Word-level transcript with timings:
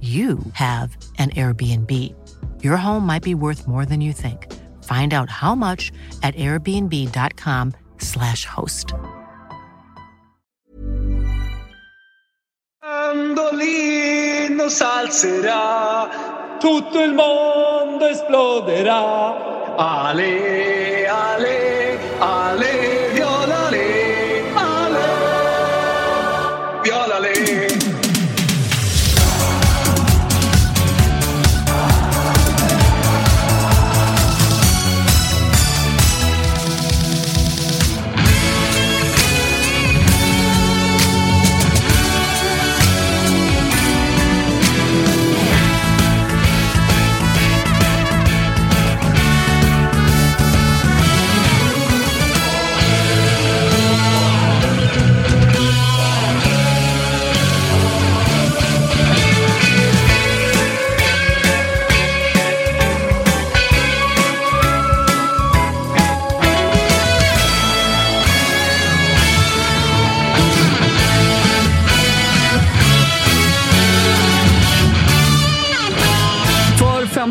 you 0.00 0.38
have 0.52 0.96
an 1.18 1.30
Airbnb. 1.30 2.14
Your 2.62 2.76
home 2.76 3.04
might 3.04 3.24
be 3.24 3.34
worth 3.34 3.66
more 3.66 3.84
than 3.84 4.00
you 4.00 4.12
think. 4.12 4.46
Find 4.84 5.12
out 5.12 5.28
how 5.28 5.56
much 5.56 5.90
at 6.22 6.36
airbnb.com/slash 6.36 8.44
host. 8.44 8.94
Salzerà, 14.68 16.56
tutto 16.58 17.02
il 17.02 17.14
mondo 17.14 18.06
esploderà. 18.06 19.76
Ale, 19.76 21.06
ale, 21.06 21.98
ale, 22.18 22.97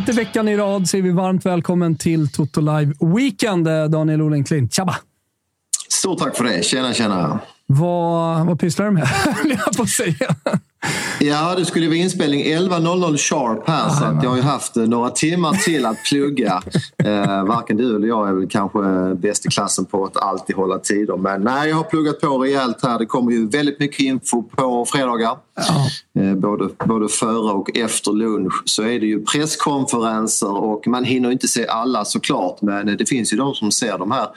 femte 0.08 0.22
veckan 0.22 0.48
i 0.48 0.58
rad 0.58 0.90
säger 0.90 1.04
vi 1.04 1.12
varmt 1.12 1.46
välkommen 1.46 1.96
till 1.96 2.32
Toto 2.32 2.62
Live 2.62 2.94
Weekend. 3.00 3.68
Eh, 3.68 3.86
Daniel 3.86 4.22
Olenklint, 4.22 4.74
tjabba! 4.74 4.96
Stort 5.90 6.20
tack 6.20 6.38
för 6.38 6.44
det. 6.44 6.66
Tjena, 6.66 6.94
tjena. 6.94 7.40
Vad, 7.66 8.46
vad 8.46 8.60
pysslar 8.60 8.86
du 8.86 8.92
med? 8.92 9.08
höll 9.08 9.50
jag 9.50 9.78
på 9.78 9.84
att 9.84 9.90
säga. 9.90 10.36
Ja, 11.20 11.56
det 11.58 11.66
skulle 11.66 11.88
vara 11.88 11.98
inspelning 11.98 12.44
11.00 12.44 13.18
sharp 13.18 13.68
här 13.68 13.90
så 13.90 14.06
att 14.06 14.24
jag 14.24 14.30
har 14.30 14.38
ju 14.38 14.44
haft 14.44 14.78
eh, 14.78 14.84
några 14.84 15.10
timmar 15.10 15.54
till 15.54 15.86
att 15.86 16.04
plugga. 16.04 16.62
Eh, 17.04 17.44
varken 17.46 17.78
du 17.78 17.96
eller 17.96 18.08
jag 18.08 18.30
är 18.30 18.34
väl 18.34 18.48
kanske 18.50 18.80
bäst 19.16 19.46
i 19.46 19.50
klassen 19.50 19.86
på 19.86 20.06
att 20.06 20.18
alltid 20.18 20.56
hålla 20.56 20.80
tider. 20.80 21.18
Men 21.18 21.42
nej, 21.42 21.70
jag 21.70 21.76
har 21.76 21.84
pluggat 21.84 22.22
på 22.22 22.38
rejält 22.38 22.84
här. 22.84 23.00
Det 23.00 23.06
kommer 23.06 23.32
ju 23.32 23.48
väldigt 23.48 23.80
mycket 23.80 24.00
info 24.00 24.44
på 24.44 24.86
fredagar. 24.86 25.38
Eh, 26.20 26.36
både, 26.36 26.70
både 26.86 27.08
före 27.08 27.54
och 27.54 27.78
efter 27.78 28.12
lunch 28.12 28.54
så 28.66 28.84
är 28.84 29.00
det 29.00 29.06
ju 29.06 29.24
presskonferenser 29.24 30.58
och 30.58 30.88
man 30.88 31.04
hinner 31.04 31.32
inte 31.32 31.48
se 31.48 31.68
alla 31.68 32.06
såklart 32.06 32.62
men 32.62 32.98
det 32.98 33.10
finns 33.10 33.34
ju 33.34 33.38
de 33.38 33.54
som 33.54 33.72
ser 33.72 33.98
de 33.98 34.12
här 34.12 34.28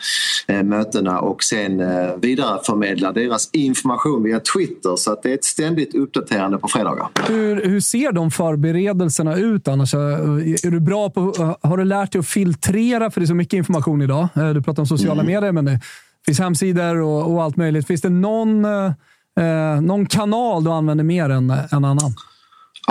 eh, 0.47 0.63
mötena 0.63 1.21
och 1.21 1.43
sen 1.43 1.81
eh, 1.81 2.17
vidareförmedlar 2.17 3.13
deras 3.13 3.51
information 3.53 4.23
via 4.23 4.41
Twitter 4.41 4.97
så 4.97 5.13
att 5.13 5.23
det 5.23 5.31
är 5.31 5.35
ett 5.35 5.45
ständigt 5.45 5.95
uppdaterande 5.95 6.40
på 6.59 6.69
fredagar. 6.69 7.09
Hur, 7.29 7.65
hur 7.69 7.81
ser 7.81 8.13
de 8.13 8.31
förberedelserna 8.31 9.35
ut 9.37 9.69
annars? 9.69 9.95
Eh, 9.95 10.01
Är 10.01 10.71
du 10.71 10.81
bra 10.81 11.11
på, 11.11 11.21
eh, 11.39 11.69
har 11.71 11.77
du 11.77 11.85
lärt 11.85 12.13
dig 12.13 12.19
att 12.19 12.27
filtrera? 12.27 13.11
För 13.11 13.21
det 13.21 13.25
är 13.25 13.27
så 13.27 13.35
mycket 13.35 13.53
information 13.57 14.03
idag. 14.03 14.29
Eh, 14.37 14.49
Du 14.51 14.63
pratar 14.63 14.83
om 14.83 14.87
sociala 14.87 15.23
medier, 15.23 15.53
men 15.53 15.65
det 15.65 15.81
finns 16.27 16.39
hemsidor 16.41 16.97
och, 17.01 17.33
och 17.35 17.43
allt 17.43 17.57
möjligt. 17.57 17.87
Finns 17.87 18.01
det 18.01 18.09
någon, 18.09 18.65
eh, 18.65 19.81
någon 19.83 20.07
kanal 20.07 20.65
du 20.65 20.71
använder 20.71 21.05
mer 21.05 21.31
än 21.31 21.51
en 21.51 21.85
annan? 21.85 22.15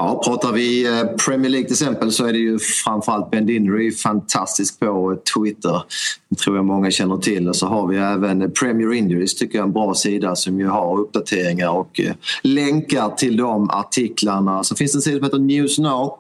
Ja, 0.02 0.22
pratar 0.26 0.52
vi 0.52 0.86
eh, 0.86 1.04
Premier 1.26 1.50
League 1.50 1.68
till 1.68 1.74
exempel 1.74 2.12
så 2.12 2.26
är 2.26 2.34
det 2.34 2.40
ju 2.40 2.60
framförallt 2.60 3.32
Ben 3.32 3.46
Dinnery 3.46 3.92
fantastisk 3.92 4.80
på 4.80 5.18
Twitter. 5.36 5.84
Det 6.30 6.36
tror 6.36 6.56
jag 6.56 6.66
många 6.66 6.92
känner 6.92 7.18
till. 7.18 7.50
Och 7.50 7.56
så 7.56 7.68
har 7.68 7.88
vi 7.88 7.98
även 7.98 8.52
Premier 8.52 8.94
Injuries 8.94 9.36
tycker 9.36 9.58
jag 9.58 9.64
är 9.64 9.68
en 9.68 9.74
bra 9.74 9.94
sida 9.94 10.36
som 10.36 10.60
ju 10.60 10.68
har 10.68 11.00
uppdateringar 11.00 11.70
och 11.70 12.00
eh, 12.00 12.14
länkar 12.44 13.10
till 13.10 13.38
de 13.38 13.70
artiklarna. 13.70 14.64
Så 14.64 14.76
finns 14.76 14.92
det 14.92 14.98
en 14.98 15.02
sida 15.02 15.18
som 15.18 15.24
heter 15.24 15.40
News 15.40 15.80
Now 15.80 16.18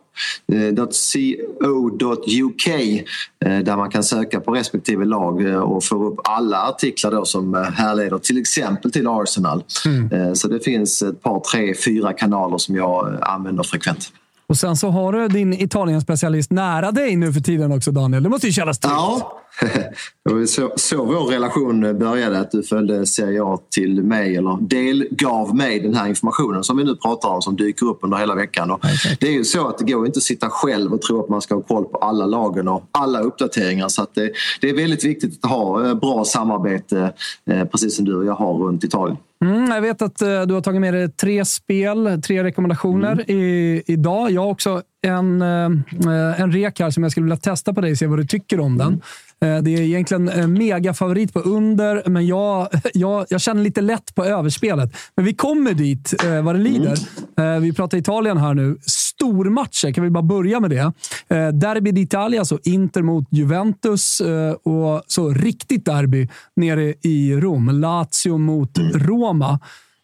.co.uk 1.61 2.67
eh, 2.67 3.59
där 3.59 3.77
man 3.77 3.89
kan 3.89 4.03
söka 4.03 4.39
på 4.39 4.51
respektive 4.51 5.05
lag 5.05 5.49
eh, 5.49 5.55
och 5.59 5.83
få 5.83 6.07
upp 6.07 6.19
alla 6.23 6.67
artiklar 6.69 7.11
då 7.11 7.25
som 7.25 7.55
eh, 7.55 7.61
härleder 7.61 8.17
till 8.17 8.37
exempel 8.37 8.91
till 8.91 9.07
Arsenal. 9.07 9.63
Eh, 10.11 10.33
Så 10.33 10.47
det 10.47 10.59
finns 10.59 11.01
ett 11.01 11.23
par, 11.23 11.39
tre, 11.39 11.75
fyra 11.85 12.13
kanaler 12.13 12.57
som 12.57 12.75
jag 12.75 13.13
eh, 13.13 13.19
använder 13.21 13.63
frekvent. 13.63 14.11
Och 14.49 14.57
sen 14.57 14.75
så 14.75 14.89
har 14.89 15.11
du 15.11 15.27
din 15.27 15.53
Italien-specialist 15.53 16.51
nära 16.51 16.91
dig 16.91 17.15
nu 17.15 17.33
för 17.33 17.39
tiden 17.39 17.71
också, 17.71 17.91
Daniel. 17.91 18.23
Det 18.23 18.29
måste 18.29 18.47
ju 18.47 18.53
kännas 18.53 18.79
tryggt. 18.79 18.93
Ja, 18.97 19.41
det 20.25 20.33
var 20.33 20.45
så, 20.45 20.71
så 20.75 21.05
vår 21.05 21.31
relation 21.31 21.99
började. 21.99 22.39
Att 22.39 22.51
du 22.51 22.63
följde 22.63 23.05
Serie 23.05 23.43
A 23.43 23.59
till 23.71 24.03
mig 24.03 24.35
eller 24.35 24.57
delgav 24.61 25.55
mig 25.55 25.79
den 25.79 25.95
här 25.95 26.07
informationen 26.07 26.63
som 26.63 26.77
vi 26.77 26.83
nu 26.83 26.95
pratar 26.95 27.29
om 27.29 27.41
som 27.41 27.55
dyker 27.55 27.85
upp 27.85 27.99
under 28.01 28.17
hela 28.17 28.35
veckan. 28.35 28.71
Och 28.71 28.79
det 29.19 29.27
är 29.27 29.31
ju 29.31 29.43
så 29.43 29.67
att 29.67 29.77
det 29.77 29.83
går 29.83 30.05
inte 30.05 30.17
att 30.17 30.23
sitta 30.23 30.49
själv 30.49 30.93
och 30.93 31.01
tro 31.01 31.23
att 31.23 31.29
man 31.29 31.41
ska 31.41 31.55
ha 31.55 31.61
koll 31.61 31.85
på 31.85 31.97
alla 31.97 32.25
lagen 32.25 32.67
och 32.67 32.83
alla 32.91 33.19
uppdateringar. 33.19 33.87
Så 33.87 34.01
att 34.01 34.15
det, 34.15 34.31
det 34.61 34.69
är 34.69 34.75
väldigt 34.75 35.05
viktigt 35.05 35.45
att 35.45 35.51
ha 35.51 35.87
eh, 35.87 35.93
bra 35.93 36.25
samarbete 36.25 37.13
eh, 37.45 37.65
precis 37.65 37.95
som 37.95 38.05
du 38.05 38.15
och 38.15 38.25
jag 38.25 38.35
har 38.35 38.53
runt 38.53 38.83
Italien. 38.83 39.17
Mm, 39.45 39.71
jag 39.71 39.81
vet 39.81 40.01
att 40.01 40.21
eh, 40.21 40.41
du 40.41 40.53
har 40.53 40.61
tagit 40.61 40.81
med 40.81 40.93
dig 40.93 41.11
tre 41.11 41.45
spel, 41.45 42.21
tre 42.25 42.43
rekommendationer 42.43 43.31
i, 43.31 43.83
idag. 43.87 44.31
Jag 44.31 44.41
har 44.41 44.49
också 44.49 44.81
en, 45.01 45.41
eh, 45.41 46.41
en 46.41 46.51
rek 46.51 46.79
här 46.79 46.89
som 46.89 47.03
jag 47.03 47.11
skulle 47.11 47.23
vilja 47.23 47.37
testa 47.37 47.73
på 47.73 47.81
dig 47.81 47.91
och 47.91 47.97
se 47.97 48.07
vad 48.07 48.19
du 48.19 48.25
tycker 48.25 48.59
om 48.59 48.77
den. 48.77 49.01
Eh, 49.41 49.57
det 49.57 49.75
är 49.75 49.81
egentligen 49.81 50.29
en 50.29 50.53
megafavorit 50.53 51.33
på 51.33 51.39
under, 51.39 52.03
men 52.05 52.27
jag, 52.27 52.67
jag, 52.93 53.25
jag 53.29 53.41
känner 53.41 53.63
lite 53.63 53.81
lätt 53.81 54.15
på 54.15 54.25
överspelet. 54.25 54.95
Men 55.15 55.25
vi 55.25 55.33
kommer 55.33 55.73
dit 55.73 56.13
eh, 56.25 56.41
vad 56.41 56.55
det 56.55 56.59
lider. 56.59 56.97
Eh, 57.37 57.59
vi 57.59 57.73
pratar 57.73 57.97
Italien 57.97 58.37
här 58.37 58.53
nu. 58.53 58.77
Stormatcher, 59.19 59.91
kan 59.91 60.03
vi 60.03 60.09
bara 60.09 60.23
börja 60.23 60.59
med 60.59 60.69
det? 60.69 60.93
Eh, 61.27 61.47
derby 61.47 61.91
d'Italia, 61.91 62.39
alltså 62.39 62.59
Inter 62.63 63.01
mot 63.01 63.27
Juventus 63.31 64.21
eh, 64.21 64.51
och 64.51 65.03
så 65.07 65.29
riktigt 65.29 65.85
derby 65.85 66.27
nere 66.55 66.93
i 67.01 67.35
Rom. 67.35 67.69
Lazio 67.69 68.37
mot 68.37 68.77
Roma. 68.93 69.59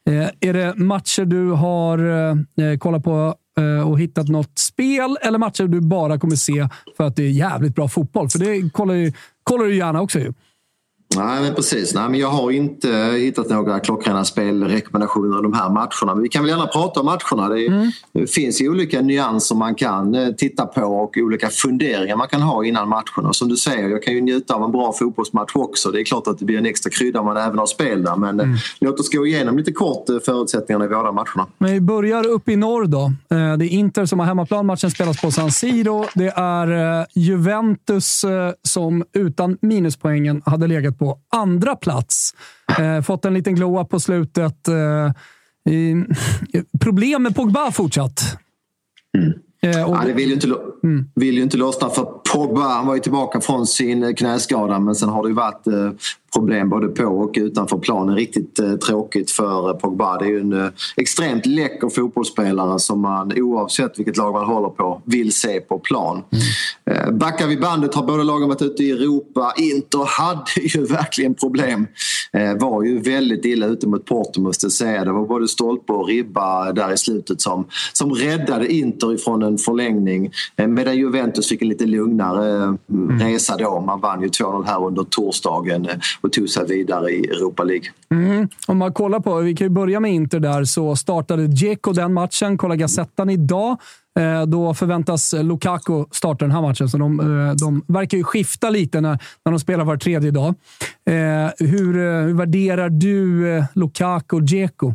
Eh, 0.10 0.50
är 0.50 0.54
det 0.54 0.76
matcher 0.76 1.26
du 1.26 1.52
har 1.52 1.98
eh, 1.98 2.66
eh, 2.66 2.78
kollat 2.78 3.04
på 3.04 3.36
eh, 3.60 3.90
och 3.90 4.00
hittat 4.00 4.28
något 4.28 4.60
spel 4.60 5.18
eller 5.22 5.38
matcher 5.38 5.64
du 5.64 5.82
bara 5.82 6.20
kommer 6.20 6.36
se 6.36 6.70
för 6.98 7.04
att 7.04 7.16
det 7.16 7.24
är 7.24 7.30
jävligt 7.30 7.76
bra 7.76 7.88
fotboll? 7.88 8.30
För 8.30 8.40
det 8.40 8.70
kollar, 8.70 8.94
ju, 8.94 9.14
kollar 9.44 9.66
du 9.66 9.76
gärna 9.76 10.02
också 10.02 10.20
ju. 10.20 10.34
Nej, 11.16 11.42
men 11.42 11.56
precis. 11.56 11.94
Nej, 11.94 12.10
men 12.10 12.20
jag 12.20 12.28
har 12.28 12.52
inte 12.52 12.90
hittat 13.20 13.50
några 13.50 13.80
klockrena 13.80 14.26
spelrekommendationer 14.26 15.42
de 15.42 15.54
här 15.54 15.70
matcherna. 15.70 16.16
Men 16.16 16.22
vi 16.22 16.30
kan 16.30 16.44
väl 16.44 16.50
gärna 16.50 16.68
prata 16.68 17.00
om 17.00 17.06
matcherna. 17.06 17.50
Det, 17.50 17.68
mm. 17.68 17.92
finns 18.28 18.62
ju 18.62 18.70
olika 18.70 19.02
nyanser 19.02 19.56
man 19.56 19.76
kan 19.76 20.16
eh, 20.16 20.30
titta 20.30 20.66
på 20.66 20.82
och 20.82 21.18
olika 21.18 21.50
funderingar 21.50 22.16
man 22.16 22.28
kan 22.28 22.42
ha 22.42 22.66
innan 22.66 22.90
matcherna. 22.90 23.34
Som 23.34 23.50
du 23.50 23.58
säger, 23.58 23.90
jag 23.90 24.04
kan 24.04 24.14
ju 24.14 24.22
njuta 24.22 24.56
av 24.56 24.64
en 24.64 24.72
bra 24.72 24.94
fotbollsmatch 24.94 25.52
också. 25.56 25.92
Det 25.92 26.02
är 26.02 26.04
klart 26.04 26.28
att 26.28 26.40
det 26.40 26.46
blir 26.46 26.58
en 26.58 26.66
extra 26.66 26.90
krydda 26.90 27.20
om 27.20 27.26
man 27.26 27.38
även 27.38 27.58
har 27.58 27.66
spel 27.66 28.04
där. 28.04 28.16
Men 28.16 28.40
eh, 28.40 28.46
mm. 28.46 28.58
låt 28.80 29.00
oss 29.00 29.10
gå 29.10 29.28
igenom 29.28 29.58
lite 29.58 29.72
kort 29.72 30.10
eh, 30.10 30.16
förutsättningarna 30.26 30.86
i 30.86 30.88
båda 30.88 31.12
matcherna. 31.12 31.48
Men 31.58 31.74
vi 31.74 31.82
börjar 31.82 32.28
uppe 32.28 32.52
i 32.52 32.56
norr 32.56 32.86
då. 32.86 33.12
Det 33.30 33.66
är 33.66 33.70
Inter 33.70 34.06
som 34.06 34.20
har 34.20 34.26
hemmaplan. 34.26 34.66
Matchen 34.66 34.92
spelas 34.92 35.22
på 35.22 35.32
San 35.32 35.52
Siro. 35.52 36.06
Det 36.14 36.34
är 36.36 37.06
Juventus 37.20 38.26
som 38.64 39.04
utan 39.14 39.58
minuspoängen 39.62 40.42
hade 40.46 40.68
legat 40.68 40.95
på 40.98 41.18
andra 41.36 41.76
plats. 41.76 42.36
Eh, 42.80 43.02
fått 43.02 43.26
en 43.26 43.34
liten 43.34 43.56
glow 43.56 43.84
på 43.84 44.00
slutet. 44.00 44.68
Eh, 44.68 45.12
i, 45.74 46.06
problem 46.80 47.24
med 47.24 47.36
Pogba 47.36 47.72
fortsatt. 47.72 48.38
Mm. 49.18 49.34
Eh, 49.62 49.90
och, 49.90 49.96
ja, 49.96 50.04
det 50.06 50.14
vill 50.14 50.28
ju, 50.28 50.34
inte, 50.34 50.48
mm. 50.84 51.10
vill 51.16 51.36
ju 51.36 51.44
inte 51.44 51.58
lossna 51.58 51.90
för 51.90 52.04
Pogba. 52.34 52.62
Han 52.62 52.88
var 52.88 52.96
ju 52.96 53.02
tillbaka 53.02 53.42
från 53.42 53.68
sin 53.68 54.16
knäskada 54.16 54.80
men 54.80 54.96
sen 54.96 55.10
har 55.10 55.24
det 55.24 55.30
ju 55.30 55.36
varit 55.36 55.68
eh, 55.68 55.92
problem 56.36 56.70
både 56.70 56.88
på 56.88 57.04
och 57.04 57.32
utanför 57.38 57.78
planen. 57.78 58.16
Riktigt 58.16 58.60
eh, 58.60 58.76
tråkigt 58.76 59.32
för 59.32 59.70
eh, 59.70 59.76
Pogba. 59.76 60.18
Det 60.18 60.26
är 60.26 60.30
ju 60.30 60.40
en 60.40 60.54
eh, 60.54 60.70
extremt 60.96 61.46
läcker 61.46 61.90
fotbollsspelare 61.90 62.80
som 62.80 63.02
man 63.02 63.32
oavsett 63.36 64.00
vilket 64.00 64.18
lag 64.18 64.34
man 64.34 64.46
håller 64.46 64.70
på 64.70 65.02
vill 65.06 65.34
se 65.34 65.60
på 65.60 65.80
plan. 65.80 66.24
Mm. 66.86 67.06
Eh, 67.06 67.12
backar 67.12 67.48
vi 67.48 67.58
bandet 67.58 67.96
har 67.96 68.04
båda 68.04 68.24
lagen 68.24 68.48
varit 68.48 68.62
ute 68.62 68.84
i 68.84 68.92
Europa. 68.92 69.54
Inter 69.58 70.06
hade 70.06 70.68
ju 70.68 70.86
verkligen 70.86 71.36
problem. 71.36 71.88
Eh, 72.34 72.54
var 72.54 72.84
ju 72.84 73.00
väldigt 73.00 73.46
illa 73.46 73.66
ute 73.66 73.88
mot 73.88 74.06
Porto 74.06 74.42
måste 74.42 74.66
jag 74.66 74.72
säga. 74.72 75.06
Det 75.06 75.12
var 75.12 75.26
både 75.26 75.48
stolpe 75.48 75.94
och 75.94 76.08
ribba 76.08 76.72
där 76.72 76.94
i 76.94 76.98
slutet 76.98 77.42
som, 77.42 77.68
som 77.94 78.14
räddade 78.14 78.74
Inter 78.74 79.14
ifrån 79.14 79.44
en 79.44 79.58
förlängning. 79.58 80.32
Eh, 80.56 80.68
medan 80.68 80.98
Juventus 80.98 81.50
fick 81.50 81.62
en 81.62 81.68
lite 81.68 81.86
lugnare 81.86 82.15
eh, 82.20 82.74
mm. 82.90 83.20
resa 83.20 83.58
då. 83.58 83.80
Man 83.80 84.00
vann 84.00 84.22
ju 84.22 84.28
2-0 84.28 84.66
här 84.66 84.86
under 84.86 85.04
torsdagen 85.04 85.86
eh, 85.86 85.96
och 86.22 86.32
tog 86.32 86.50
sig 86.50 86.68
vidare 86.68 87.12
i 87.12 87.28
Europa 87.28 87.64
League. 87.64 87.86
Mm. 88.12 88.48
Om 88.68 88.78
man 88.78 88.94
kollar 88.94 89.20
på, 89.20 89.36
vi 89.36 89.56
kan 89.56 89.66
ju 89.66 89.70
börja 89.70 90.00
med 90.00 90.14
Inter 90.14 90.40
där, 90.40 90.64
så 90.64 90.96
startade 90.96 91.48
Dzeko 91.48 91.94
den 91.94 92.14
matchen. 92.14 92.58
Kolla 92.58 92.76
Gazettan 92.76 93.30
idag. 93.30 93.78
Eh, 94.20 94.46
då 94.46 94.74
förväntas 94.74 95.34
Lukaku 95.34 96.06
starta 96.12 96.46
den 96.46 96.52
här 96.52 96.62
matchen, 96.62 96.90
så 96.90 96.98
de, 96.98 97.20
eh, 97.20 97.56
de 97.56 97.84
verkar 97.88 98.18
ju 98.18 98.24
skifta 98.24 98.70
lite 98.70 99.02
när, 99.02 99.20
när 99.46 99.52
de 99.52 99.60
spelar 99.60 99.86
var 99.86 99.98
tredje 99.98 100.32
dag. 100.32 100.54
Hur, 101.58 102.24
hur 102.28 102.34
värderar 102.34 102.90
du 102.90 103.64
Lukaku 103.74 104.36
och 104.36 104.44
Dzeko? 104.44 104.94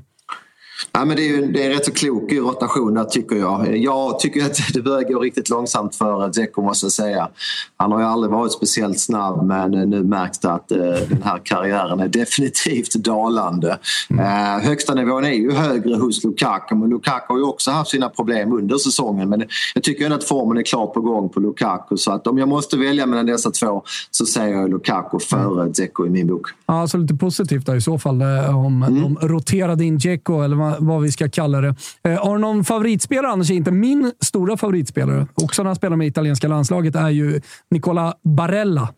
Ja, 0.92 1.04
men 1.04 1.16
det, 1.16 1.28
är, 1.28 1.46
det 1.46 1.66
är 1.66 1.70
rätt 1.70 1.84
så 1.84 1.92
klok 1.92 2.32
rotation 2.32 2.94
där 2.94 3.04
tycker 3.04 3.36
jag. 3.36 3.76
Jag 3.76 4.18
tycker 4.20 4.46
att 4.46 4.58
det 4.74 4.82
börjar 4.82 5.12
gå 5.12 5.20
riktigt 5.20 5.48
långsamt 5.48 5.94
för 5.94 6.28
Dzeko 6.28 6.62
måste 6.62 6.86
jag 6.86 6.92
säga. 6.92 7.28
Han 7.76 7.92
har 7.92 8.00
ju 8.00 8.06
aldrig 8.06 8.32
varit 8.32 8.52
speciellt 8.52 9.00
snabb 9.00 9.46
men 9.46 9.70
nu 9.70 10.02
märks 10.02 10.38
det 10.38 10.52
att 10.52 10.72
eh, 10.72 10.78
den 11.08 11.22
här 11.24 11.40
karriären 11.44 12.00
är 12.00 12.08
definitivt 12.20 12.94
dalande. 12.94 13.78
Mm. 14.10 14.24
Eh, 14.24 14.64
högsta 14.64 14.94
nivån 14.94 15.24
är 15.24 15.30
ju 15.30 15.52
högre 15.52 15.94
hos 15.94 16.24
Lukaku 16.24 16.74
men 16.74 16.90
Lukaku 16.90 17.24
har 17.28 17.38
ju 17.38 17.44
också 17.44 17.70
haft 17.70 17.90
sina 17.90 18.08
problem 18.08 18.52
under 18.52 18.78
säsongen. 18.78 19.28
Men 19.28 19.44
jag 19.74 19.82
tycker 19.82 20.04
ändå 20.04 20.16
att 20.16 20.24
formen 20.24 20.58
är 20.58 20.62
klart 20.62 20.94
på 20.94 21.00
gång 21.00 21.28
på 21.28 21.40
Lukaku 21.40 21.96
så 21.96 22.12
att 22.12 22.26
om 22.26 22.38
jag 22.38 22.48
måste 22.48 22.76
välja 22.76 23.06
mellan 23.06 23.26
dessa 23.26 23.50
två 23.50 23.82
så 24.10 24.26
säger 24.26 24.54
jag 24.54 24.70
Lukaku 24.70 25.18
före 25.18 25.62
mm. 25.62 25.72
Dzeko 25.72 26.06
i 26.06 26.10
min 26.10 26.26
bok. 26.26 26.46
Ja, 26.66 26.88
så 26.88 26.96
lite 26.96 27.14
positivt 27.14 27.66
där 27.66 27.76
i 27.76 27.80
så 27.80 27.98
fall 27.98 28.20
eh, 28.20 28.58
om 28.64 28.82
mm. 28.82 29.02
de 29.02 29.28
roterade 29.28 29.84
in 29.84 29.98
Dzeko 29.98 30.42
eller 30.42 30.56
vad 30.56 30.69
vi 31.02 31.12
ska 31.12 31.28
kalla 31.28 31.60
det. 31.60 31.74
Eh, 32.04 32.24
har 32.24 32.34
du 32.34 32.40
någon 32.40 32.64
favoritspelare? 32.64 33.32
Annars 33.32 33.50
inte 33.50 33.70
min 33.70 34.12
stora 34.20 34.56
favoritspelare, 34.56 35.26
också 35.34 35.62
när 35.62 35.68
han 35.68 35.76
spelar 35.76 35.96
med 35.96 36.06
italienska 36.06 36.48
landslaget, 36.48 36.96
är 36.96 37.08
ju 37.08 37.40
Nicola 37.70 38.14
Barella. 38.22 38.88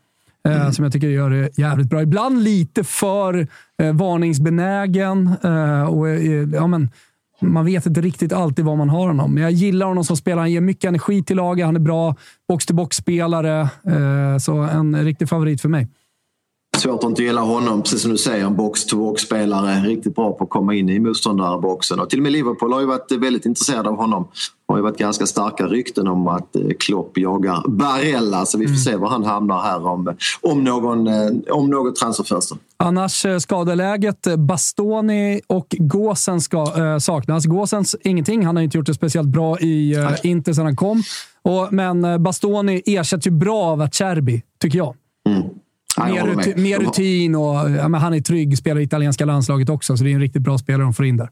Eh, 0.49 0.61
mm. 0.61 0.73
Som 0.73 0.83
jag 0.83 0.93
tycker 0.93 1.09
gör 1.09 1.31
det 1.31 1.59
jävligt 1.59 1.91
bra. 1.91 2.03
Ibland 2.03 2.43
lite 2.43 2.85
för 2.85 3.47
eh, 3.83 3.93
varningsbenägen. 3.93 5.31
Eh, 5.45 5.83
och, 5.83 6.09
eh, 6.09 6.49
ja, 6.53 6.67
men, 6.67 6.91
man 7.41 7.65
vet 7.65 7.87
inte 7.87 8.01
riktigt 8.01 8.33
alltid 8.33 8.65
vad 8.65 8.79
man 8.79 8.89
har 8.89 9.07
honom. 9.07 9.35
Men 9.35 9.43
jag 9.43 9.53
gillar 9.53 9.87
honom 9.87 10.05
som 10.05 10.17
spelare. 10.17 10.41
Han 10.41 10.53
ger 10.53 10.61
mycket 10.61 10.89
energi 10.89 11.23
till 11.23 11.37
laget. 11.37 11.67
Han 11.67 11.77
är 11.77 11.81
bra 11.81 12.17
box-to-box-spelare. 12.49 13.69
Så 14.41 14.57
en 14.57 15.05
riktig 15.05 15.29
favorit 15.29 15.61
för 15.61 15.69
mig. 15.69 15.89
Svårt 16.79 17.05
att 17.05 17.11
inte 17.11 17.23
gilla 17.23 17.41
honom, 17.41 17.83
precis 17.83 18.03
som 18.03 18.11
du 18.11 18.19
säger. 18.19 18.47
En 18.47 18.57
box-to-box-spelare. 18.57 19.81
Riktigt 19.81 20.15
bra 20.15 20.33
på 20.33 20.45
att 20.45 20.51
komma 20.51 20.75
in 20.75 20.89
i 20.89 20.99
motståndarboxen. 20.99 22.01
Och 22.01 22.11
till 22.11 22.19
och 22.19 22.23
med 22.23 22.33
Liverpool 22.33 22.73
har 22.73 22.81
ju 22.81 22.87
varit 22.87 23.13
väldigt 23.13 23.47
intresserade 23.47 23.89
av 23.89 23.97
honom. 23.97 24.29
Det 24.67 24.73
har 24.73 24.77
ju 24.77 24.83
varit 24.83 24.99
ganska 24.99 25.27
starka 25.27 25.67
rykten 25.67 26.09
om 26.09 26.29
att 26.29 26.57
eh, 26.57 26.63
Klopp 26.79 27.19
jagar 27.19 27.69
Barella. 27.69 28.47
Så 28.47 28.59
vi 28.59 28.65
får 28.65 28.71
mm. 28.71 28.79
se 28.79 28.97
var 28.97 29.09
han 29.09 29.25
hamnar 29.25 29.63
här 29.63 29.87
om, 29.87 30.17
om, 30.41 30.65
någon, 30.65 31.07
eh, 31.07 31.31
om 31.51 31.71
något 31.71 31.97
transferfönster. 31.97 32.59
Annars 32.77 33.27
eh, 33.27 33.39
skadeläget. 33.39 34.27
Bastoni 34.39 35.41
och 35.47 35.77
Gåsen 35.79 36.41
ska 36.41 36.77
äh, 36.77 36.99
saknas. 36.99 37.47
Gåsens 37.47 37.97
ingenting. 38.05 38.47
Han 38.47 38.57
har 38.57 38.63
inte 38.63 38.79
gjort 38.79 38.87
det 38.87 38.95
speciellt 38.95 39.29
bra 39.29 39.59
i 39.59 39.95
äh, 39.95 40.11
Inter 40.23 40.53
sedan 40.53 40.65
han 40.65 40.77
kom. 40.77 41.03
Och, 41.43 41.73
men 41.73 42.23
Bastoni 42.23 42.83
ersätts 42.87 43.27
ju 43.27 43.31
bra 43.31 43.63
av 43.63 43.81
Acerbi, 43.81 44.43
tycker 44.61 44.79
jag. 44.79 44.95
Mm. 45.29 45.43
Mer, 45.99 46.27
rutin, 46.27 46.63
mer 46.63 46.79
rutin 46.79 47.35
och 47.35 47.71
ja, 47.71 47.89
men 47.89 47.95
han 47.95 48.15
är 48.15 48.21
trygg, 48.21 48.59
spelar 48.59 48.81
i 48.81 48.85
italienska 48.85 49.25
landslaget 49.25 49.69
också, 49.69 49.97
så 49.97 50.05
det 50.05 50.11
är 50.11 50.15
en 50.15 50.21
riktigt 50.21 50.43
bra 50.43 50.59
spelare 50.59 50.83
de 50.83 50.95
får 50.95 51.07
in 51.07 51.17
där. 51.17 51.29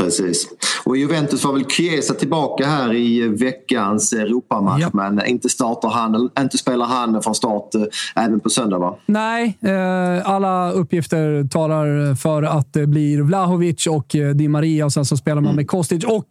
Precis. 0.00 0.48
Och 0.84 0.96
Juventus 0.96 1.44
var 1.44 1.52
väl 1.52 1.64
Chiesa 1.64 2.14
tillbaka 2.14 2.66
här 2.66 2.94
i 2.94 3.28
veckans 3.28 4.12
Europamatch 4.12 4.80
ja. 4.80 4.90
men 4.92 5.26
inte, 5.26 5.48
startar 5.48 5.88
han, 5.88 6.30
inte 6.38 6.58
spelar 6.58 6.86
han 6.86 7.22
från 7.22 7.34
start 7.34 7.74
eh, 7.74 8.24
även 8.24 8.40
på 8.40 8.50
söndag 8.50 8.78
va? 8.78 8.96
Nej, 9.06 9.58
eh, 9.60 10.30
alla 10.30 10.70
uppgifter 10.70 11.48
talar 11.48 12.14
för 12.14 12.42
att 12.42 12.72
det 12.72 12.86
blir 12.86 13.22
Vlahovic 13.22 13.86
och 13.86 14.16
eh, 14.16 14.30
Di 14.30 14.48
Maria 14.48 14.84
och 14.84 14.92
sen 14.92 15.04
så 15.04 15.16
spelar 15.16 15.36
man 15.36 15.44
mm. 15.44 15.56
med 15.56 15.68
Kostic 15.68 16.04
och 16.04 16.26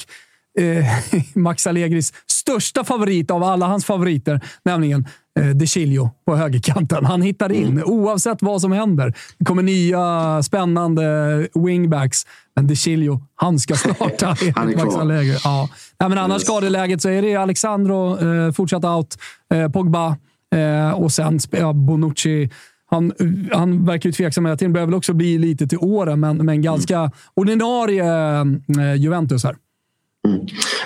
eh, 0.59 0.85
Max 1.33 1.67
Allegris 1.67 2.13
största 2.27 2.83
favorit 2.83 3.31
av 3.31 3.43
alla 3.43 3.65
hans 3.65 3.85
favoriter, 3.85 4.41
nämligen 4.65 5.07
De 5.55 5.67
Chilio 5.67 6.09
på 6.25 6.35
högerkanten. 6.35 7.05
Han 7.05 7.21
hittar 7.21 7.51
in 7.51 7.67
mm. 7.67 7.83
oavsett 7.85 8.41
vad 8.41 8.61
som 8.61 8.71
händer. 8.71 9.13
Det 9.37 9.45
kommer 9.45 9.63
nya 9.63 10.43
spännande 10.43 11.47
wingbacks, 11.53 12.25
men 12.55 12.67
De 12.67 12.75
Chilio, 12.75 13.21
han 13.35 13.59
ska 13.59 13.75
starta. 13.75 14.27
han 14.55 14.69
är 14.69 14.73
kvar. 14.73 15.11
Ja. 15.43 15.69
Nej, 15.99 16.09
men 16.09 16.17
annars 16.17 16.41
skadeläget 16.41 17.01
så 17.01 17.09
är 17.09 17.21
det 17.21 17.35
Alexandro, 17.35 18.19
eh, 18.19 18.51
fortsatt 18.51 18.85
out. 18.85 19.17
Eh, 19.53 19.69
Pogba 19.69 20.17
eh, 20.55 20.91
och 20.91 21.11
sen 21.11 21.39
ja, 21.51 21.73
Bonucci. 21.73 22.49
Han, 22.85 23.13
han 23.51 23.85
verkar 23.85 24.09
ju 24.09 24.13
tveksam 24.13 24.45
hela 24.45 24.57
tiden. 24.57 24.73
Behöver 24.73 24.91
väl 24.91 24.97
också 24.97 25.13
bli 25.13 25.37
lite 25.37 25.67
till 25.67 25.77
åren, 25.77 26.19
men, 26.19 26.37
men 26.37 26.61
ganska 26.61 26.97
mm. 26.97 27.11
ordinarie 27.33 28.05
eh, 28.79 28.95
Juventus 28.97 29.43
här. 29.43 29.55
Mm. 30.27 30.39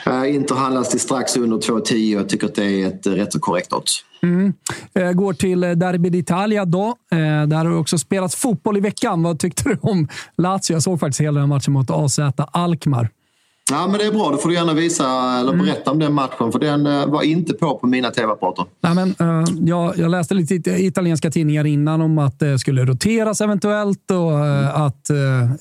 Eh, 0.07 0.35
Inter 0.35 0.55
handlas 0.55 0.89
till 0.89 0.99
strax 0.99 1.37
under 1.37 1.57
2,10 1.57 2.13
jag 2.13 2.29
tycker 2.29 2.47
att 2.47 2.55
det 2.55 2.65
är 2.65 2.87
ett 2.87 3.07
rätt 3.07 3.33
så 3.33 3.39
korrekt 3.39 3.73
odds. 3.73 4.03
Mm. 4.23 4.53
Eh, 4.93 5.11
går 5.11 5.33
till 5.33 5.63
eh, 5.63 5.71
Derby 5.71 6.09
d'Italia 6.09 6.65
då. 6.65 6.95
Där 7.47 7.55
har 7.55 7.65
det 7.65 7.75
också 7.75 7.97
spelats 7.97 8.35
fotboll 8.35 8.77
i 8.77 8.79
veckan. 8.79 9.23
Vad 9.23 9.39
tyckte 9.39 9.63
du 9.63 9.77
om 9.81 10.07
Lazio? 10.37 10.59
Jag 10.69 10.83
såg 10.83 10.99
faktiskt 10.99 11.21
hela 11.21 11.39
den 11.39 11.49
matchen 11.49 11.73
mot 11.73 11.91
AZ 11.91 12.19
Alkmaar. 12.51 13.09
Ja, 13.71 13.87
men 13.87 13.99
det 13.99 14.05
är 14.05 14.11
bra. 14.11 14.31
Då 14.31 14.37
får 14.37 14.49
du 14.49 14.55
gärna 14.55 14.73
visa 14.73 15.05
eller 15.39 15.53
mm. 15.53 15.65
berätta 15.65 15.91
mm. 15.91 15.93
om 15.93 15.99
den 15.99 16.13
matchen. 16.13 16.51
För 16.51 16.59
den 16.59 16.87
uh, 16.87 17.05
var 17.05 17.21
inte 17.21 17.53
på 17.53 17.77
på 17.77 17.87
mina 17.87 18.11
tv-apparater. 18.11 18.65
Ja, 18.81 18.93
men, 18.93 19.15
uh, 19.21 19.45
jag, 19.67 19.97
jag 19.97 20.11
läste 20.11 20.33
lite 20.33 20.71
italienska 20.71 21.31
tidningar 21.31 21.65
innan 21.65 22.01
om 22.01 22.17
att 22.17 22.39
det 22.39 22.59
skulle 22.59 22.85
roteras 22.85 23.41
eventuellt 23.41 24.11
och 24.11 24.31
uh, 24.31 24.81
att 24.81 25.09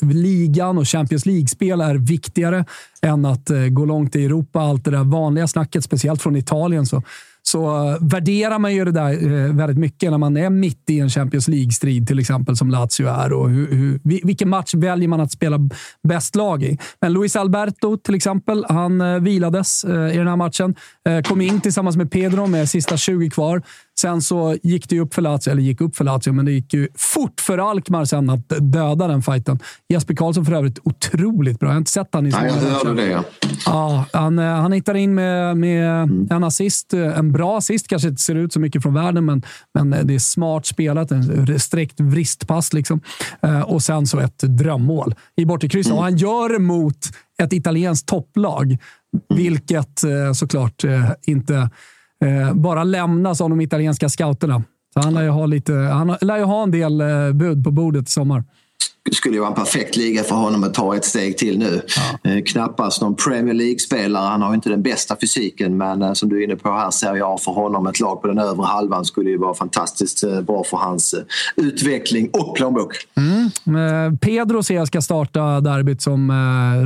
ligan 0.01 0.79
och 0.79 0.89
Champions 0.89 1.27
League-spel 1.27 1.81
är 1.81 1.95
viktigare 1.95 2.65
än 3.03 3.25
att 3.25 3.51
gå 3.71 3.85
långt 3.85 4.17
i 4.17 4.25
Europa. 4.25 4.61
Allt 4.61 4.85
det 4.85 4.91
där 4.91 5.05
vanliga 5.05 5.47
snacket, 5.47 5.85
speciellt 5.85 6.23
från 6.23 6.37
Italien. 6.37 6.87
Så 6.87 7.03
så 7.49 7.97
värderar 8.01 8.59
man 8.59 8.75
ju 8.75 8.85
det 8.85 8.91
där 8.91 9.13
eh, 9.13 9.53
väldigt 9.53 9.79
mycket 9.79 10.11
när 10.11 10.19
man 10.19 10.37
är 10.37 10.51
mitt 10.51 10.91
i 10.91 11.01
en 11.01 11.11
Champions 11.11 11.49
League-strid, 11.49 12.07
till 12.07 12.19
exempel 12.19 12.57
som 12.57 12.71
Lazio 12.71 13.07
är. 13.07 13.33
Och 13.33 13.51
hur, 13.51 13.75
hur, 13.75 14.01
vilken 14.03 14.49
match 14.49 14.75
väljer 14.75 15.09
man 15.09 15.21
att 15.21 15.33
spela 15.33 15.59
bäst 16.09 16.37
lag 16.37 16.63
i? 16.63 16.79
Men 17.01 17.13
Luis 17.13 17.37
Alberto, 17.37 17.97
till 17.97 18.15
exempel, 18.15 18.65
han 18.69 19.01
eh, 19.01 19.21
vilades 19.21 19.85
eh, 19.85 20.15
i 20.15 20.17
den 20.17 20.29
här 20.29 20.37
matchen. 20.37 20.75
kom 21.25 21.41
in 21.41 21.61
tillsammans 21.61 21.97
med 21.97 22.11
Pedro 22.11 22.47
med 22.47 22.69
sista 22.69 22.97
20 22.97 23.31
kvar. 23.31 23.63
Sen 24.01 24.23
så 24.23 24.57
gick 24.63 24.89
det 24.89 25.01
upp 25.01 25.15
för 25.15 25.23
Lazio, 25.23 25.51
eller 25.51 25.63
gick 25.63 25.81
upp 25.81 25.97
för 25.97 26.05
Lazio, 26.05 26.33
men 26.33 26.45
det 26.45 26.53
gick 26.53 26.75
ju 26.75 26.89
fort 26.95 27.41
för 27.41 27.71
Alkmaar 27.71 28.05
sen 28.05 28.31
att 28.31 28.49
döda 28.49 29.09
den 29.09 29.23
fighten. 29.23 29.59
Jesper 29.89 30.15
Karlsson 30.15 30.45
för 30.45 30.53
övrigt 30.53 30.79
otroligt 30.83 31.61
bra. 31.61 31.69
Jag 31.69 31.75
har 31.75 31.79
inte 31.79 31.91
sett 31.91 32.09
han 32.13 32.27
i 32.27 32.33
så 32.33 32.39
Nej, 32.39 32.53
jag 32.63 32.71
hörde 32.71 32.95
det. 32.95 33.11
Ja. 33.11 33.25
Ja, 33.67 34.05
han, 34.13 34.39
eh, 34.39 34.45
han 34.45 34.73
hittar 34.73 34.95
in 34.95 35.15
med, 35.15 35.57
med 35.57 36.03
mm. 36.03 36.29
en 36.31 36.45
assist. 36.45 36.93
En 36.93 37.33
bra 37.33 37.59
assist. 37.59 37.89
Kanske 37.89 38.09
inte 38.09 38.23
ser 38.23 38.35
ut 38.35 38.53
så 38.53 38.61
mycket 38.61 38.83
från 38.83 38.95
världen, 38.95 39.25
men, 39.25 39.43
men 39.75 40.07
det 40.07 40.15
är 40.15 40.19
smart 40.19 40.67
spelat. 40.67 41.11
En 41.11 41.61
sträckt 41.61 42.01
vristpass 42.01 42.73
liksom. 42.73 43.01
Eh, 43.43 43.61
och 43.61 43.83
sen 43.83 44.07
så 44.07 44.21
ett 44.21 44.39
drömmål 44.39 45.15
i 45.37 45.45
bortre 45.45 45.67
Mm. 45.77 45.99
Och 45.99 46.03
han 46.03 46.17
gör 46.17 46.49
det 46.49 46.59
mot 46.59 46.99
ett 47.43 47.53
italienskt 47.53 48.09
topplag, 48.09 48.65
mm. 48.65 48.79
vilket 49.29 50.05
eh, 50.05 50.33
såklart 50.33 50.85
inte 51.27 51.71
Eh, 52.25 52.55
bara 52.55 52.85
lämnas 52.85 53.41
av 53.41 53.51
de 53.51 53.61
italienska 53.61 54.09
scouterna. 54.09 54.63
Så 54.95 55.01
han 55.01 55.15
lär 55.15 55.23
ju 55.23 55.29
ha, 55.29 55.47
lite, 55.47 55.73
han 55.73 56.17
lär 56.21 56.39
ju 56.39 56.45
ha 56.45 56.63
en 56.63 56.71
del 56.71 57.01
eh, 57.01 57.33
bud 57.33 57.65
på 57.65 57.71
bordet 57.71 58.09
i 58.09 58.11
sommar 58.11 58.45
skulle 59.13 59.35
ju 59.35 59.41
vara 59.41 59.51
en 59.51 59.57
perfekt 59.57 59.97
liga 59.97 60.23
för 60.23 60.35
honom 60.35 60.65
att 60.65 60.75
ta 60.75 60.97
ett 60.97 61.05
steg 61.05 61.39
till 61.39 61.59
nu. 61.59 61.83
Ja. 61.97 62.31
Eh, 62.31 62.43
knappast 62.43 63.03
någon 63.03 63.17
Premier 63.17 63.55
League-spelare. 63.55 64.25
Han 64.25 64.43
har 64.43 64.55
inte 64.55 64.69
den 64.69 64.83
bästa 64.83 65.17
fysiken 65.21 65.77
men 65.77 66.03
eh, 66.03 66.13
som 66.13 66.29
du 66.29 66.41
är 66.41 66.45
inne 66.45 66.57
på 66.57 66.71
här 66.71 66.91
ser 66.91 67.17
jag 67.17 67.43
för 67.43 67.53
honom 67.53 67.87
ett 67.87 68.01
lag 68.01 68.23
på 68.23 68.29
den 68.29 68.39
övre 68.39 68.67
halvan 68.67 69.05
skulle 69.05 69.31
ju 69.31 69.39
vara 69.39 69.55
fantastiskt 69.55 70.25
eh, 70.25 70.41
bra 70.41 70.65
för 70.65 70.77
hans 70.77 71.15
utveckling 71.57 72.31
och 72.33 72.57
plånbok. 72.57 72.97
Mm. 73.17 74.19
Pedro 74.19 74.63
ser 74.63 74.75
jag 74.75 74.87
ska 74.87 75.03
starta 75.03 75.61
derbyt 75.61 76.03
som 76.03 76.33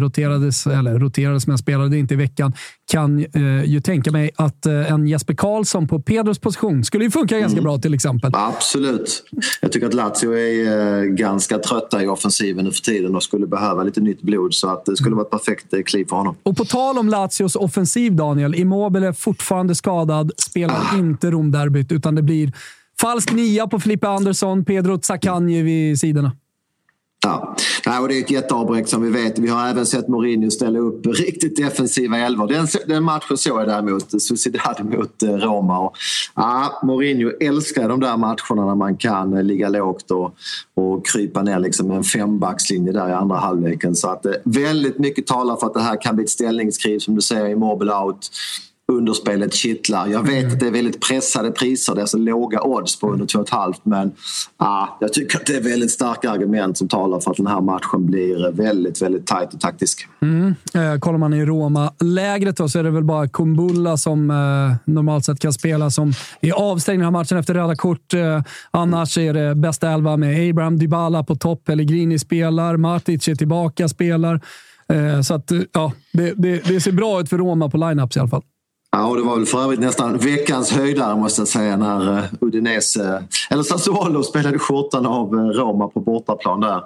roterades, 0.01 0.67
eller 0.67 0.99
roterades 0.99 1.47
men 1.47 1.59
spelade 1.59 1.99
inte 1.99 2.15
i 2.15 2.17
veckan. 2.17 2.53
Kan 2.93 3.27
ju 3.65 3.81
tänka 3.81 4.11
mig 4.11 4.31
att 4.37 4.67
en 4.67 5.07
Jesper 5.07 5.35
Karlsson 5.35 5.89
på 5.89 6.01
Pedros 6.01 6.39
position 6.39 6.85
skulle 6.85 7.05
ju 7.05 7.11
funka 7.11 7.39
ganska 7.39 7.59
mm. 7.59 7.65
bra 7.65 7.79
till 7.79 7.95
exempel. 7.95 8.31
Absolut. 8.35 9.25
Jag 9.61 9.73
tycker 9.73 9.87
att 9.87 9.95
Lazio 9.95 10.39
är 10.39 11.05
ganska 11.05 11.59
trötta 11.59 12.03
i 12.03 12.07
offensiven 12.13 12.65
nu 12.65 12.73
för 12.73 12.81
tiden 12.81 13.17
och 13.17 13.23
skulle 13.23 13.47
behöva 13.47 13.83
lite 13.83 14.01
nytt 14.01 14.23
blod. 14.23 14.55
Så 14.55 14.69
att 14.69 14.85
det 14.85 14.97
skulle 14.97 15.15
vara 15.15 15.25
ett 15.25 15.31
perfekt 15.31 15.73
eh, 15.73 15.83
kliv 15.83 16.05
för 16.09 16.17
honom. 16.17 16.37
Och 16.43 16.57
på 16.57 16.65
tal 16.65 16.99
om 16.99 17.09
Lazios 17.09 17.57
offensiv, 17.57 18.17
Daniel. 18.17 18.55
Immobile 18.55 19.07
är 19.07 19.13
fortfarande 19.13 19.75
skadad, 19.75 20.33
spelar 20.37 20.81
ah. 20.93 20.99
inte 20.99 21.31
Romderbyt, 21.31 21.93
utan 21.93 22.15
det 22.15 22.23
blir 22.23 22.53
falsk 23.01 23.33
nia 23.33 23.67
på 23.67 23.81
Filippe 23.81 24.09
Andersson, 24.09 24.65
Pedro 24.65 24.99
Zaccagni 25.03 25.63
vid 25.63 26.01
sidorna. 26.01 26.33
Ja, 27.23 27.57
och 27.99 28.09
det 28.09 28.19
är 28.19 28.21
ett 28.21 28.31
jätteavbräck 28.31 28.89
som 28.89 29.03
vi 29.03 29.11
vet. 29.11 29.39
Vi 29.39 29.49
har 29.49 29.69
även 29.69 29.87
sett 29.87 30.09
Mourinho 30.09 30.51
ställa 30.51 30.79
upp 30.79 31.07
riktigt 31.07 31.57
defensiva 31.57 32.19
elvor. 32.19 32.49
Den, 32.49 32.67
den 32.87 33.05
matchen 33.05 33.37
såg 33.37 33.61
jag 33.61 33.69
däremot, 33.69 34.23
Sociedad 34.23 34.85
mot 34.85 35.23
eh, 35.23 35.29
Roma. 35.29 35.79
Och, 35.79 35.97
ja, 36.35 36.81
Mourinho 36.83 37.31
älskar 37.41 37.89
de 37.89 38.01
där 38.01 38.17
matcherna 38.17 38.67
när 38.67 38.75
man 38.75 38.97
kan 38.97 39.37
eh, 39.37 39.43
ligga 39.43 39.69
lågt 39.69 40.11
och, 40.11 40.35
och 40.75 41.07
krypa 41.07 41.43
ner 41.43 41.59
liksom 41.59 41.89
med 41.89 41.97
en 41.97 42.05
fembackslinje 42.05 42.93
där 42.93 43.09
i 43.09 43.13
andra 43.13 43.37
halvleken. 43.37 43.97
Så 43.97 44.09
att, 44.09 44.27
eh, 44.27 44.33
väldigt 44.45 44.99
mycket 44.99 45.27
talar 45.27 45.57
för 45.57 45.67
att 45.67 45.75
det 45.75 45.81
här 45.81 46.03
kan 46.03 46.15
bli 46.15 46.25
ett 46.25 46.31
ställningskrig 46.31 47.03
som 47.03 47.15
du 47.15 47.21
säger 47.21 47.47
i 47.47 47.55
Mobile 47.55 47.95
Out 47.95 48.31
underspelet 48.91 49.55
kittlar. 49.55 50.07
Jag 50.07 50.23
vet 50.23 50.43
mm. 50.43 50.53
att 50.53 50.61
det 50.61 50.67
är 50.67 50.71
väldigt 50.71 51.01
pressade 51.01 51.51
priser, 51.51 51.95
det 51.95 51.99
är 51.99 52.03
alltså 52.03 52.19
låga 52.19 52.63
odds 52.63 53.01
på 53.01 53.13
under 53.13 53.27
2,5 53.27 53.75
men 53.83 54.13
ah, 54.57 54.87
jag 55.01 55.13
tycker 55.13 55.39
att 55.39 55.47
det 55.47 55.57
är 55.57 55.63
väldigt 55.63 55.91
starka 55.91 56.31
argument 56.31 56.79
som 56.79 56.89
talar 56.89 57.21
för 57.21 57.31
att 57.31 57.37
den 57.37 57.47
här 57.47 57.61
matchen 57.61 58.07
blir 58.07 58.53
väldigt, 58.53 59.03
väldigt 59.03 59.27
tajt 59.27 59.55
och 59.55 59.61
taktisk. 59.61 60.07
Mm. 60.23 60.55
Eh, 60.75 60.99
kollar 60.99 61.19
man 61.19 61.35
i 61.35 61.45
Roma-lägret 61.45 62.71
så 62.71 62.79
är 62.79 62.83
det 62.83 62.91
väl 62.91 63.05
bara 63.05 63.29
Kumbulla 63.29 63.97
som 63.97 64.31
eh, 64.31 64.93
normalt 64.93 65.25
sett 65.25 65.41
kan 65.41 65.53
spela 65.53 65.91
som 65.91 66.13
är 66.41 66.53
avstängd 66.53 66.99
den 66.99 67.05
här 67.05 67.11
matchen 67.11 67.39
efter 67.39 67.55
röda 67.55 67.77
kort. 67.77 68.15
Eh, 68.15 68.43
annars 68.71 69.19
är 69.19 69.35
det 69.35 69.55
bästa 69.55 69.91
elva 69.91 70.17
med 70.17 70.51
Abraham 70.51 70.79
Dybala 70.79 71.25
på 71.25 71.37
topp. 71.37 71.65
Pellegrini 71.65 72.19
spelar, 72.19 72.77
Matic 72.77 73.29
är 73.29 73.35
tillbaka, 73.35 73.89
spelar. 73.89 74.41
Eh, 74.93 75.21
så 75.21 75.35
att, 75.35 75.53
ja, 75.73 75.93
det, 76.13 76.35
det, 76.37 76.65
det, 76.65 76.81
ser 76.81 76.93
bra 76.93 77.21
ut 77.21 77.29
för 77.29 77.39
Roma 77.39 77.71
på 77.71 77.77
lineups 77.77 78.17
i 78.17 78.21
alla 78.21 78.29
fall. 78.29 78.43
Ja, 78.93 79.07
och 79.07 79.17
det 79.17 79.23
var 79.23 79.37
väl 79.37 79.47
för 79.47 79.63
övrigt 79.63 79.81
nästan 79.81 80.19
veckans 80.19 80.73
höjdare 80.73 81.17
måste 81.17 81.41
jag 81.41 81.49
säga 81.49 81.77
när 81.77 82.19
uh, 82.19 82.25
Udinese, 82.41 83.25
eller 83.51 83.63
Sassuolo 83.63 84.23
spelade 84.23 84.59
skjortan 84.59 85.07
av 85.07 85.35
uh, 85.35 85.47
Roma 85.47 85.89
på 85.89 86.01
bortaplan 86.01 86.61
där. 86.61 86.85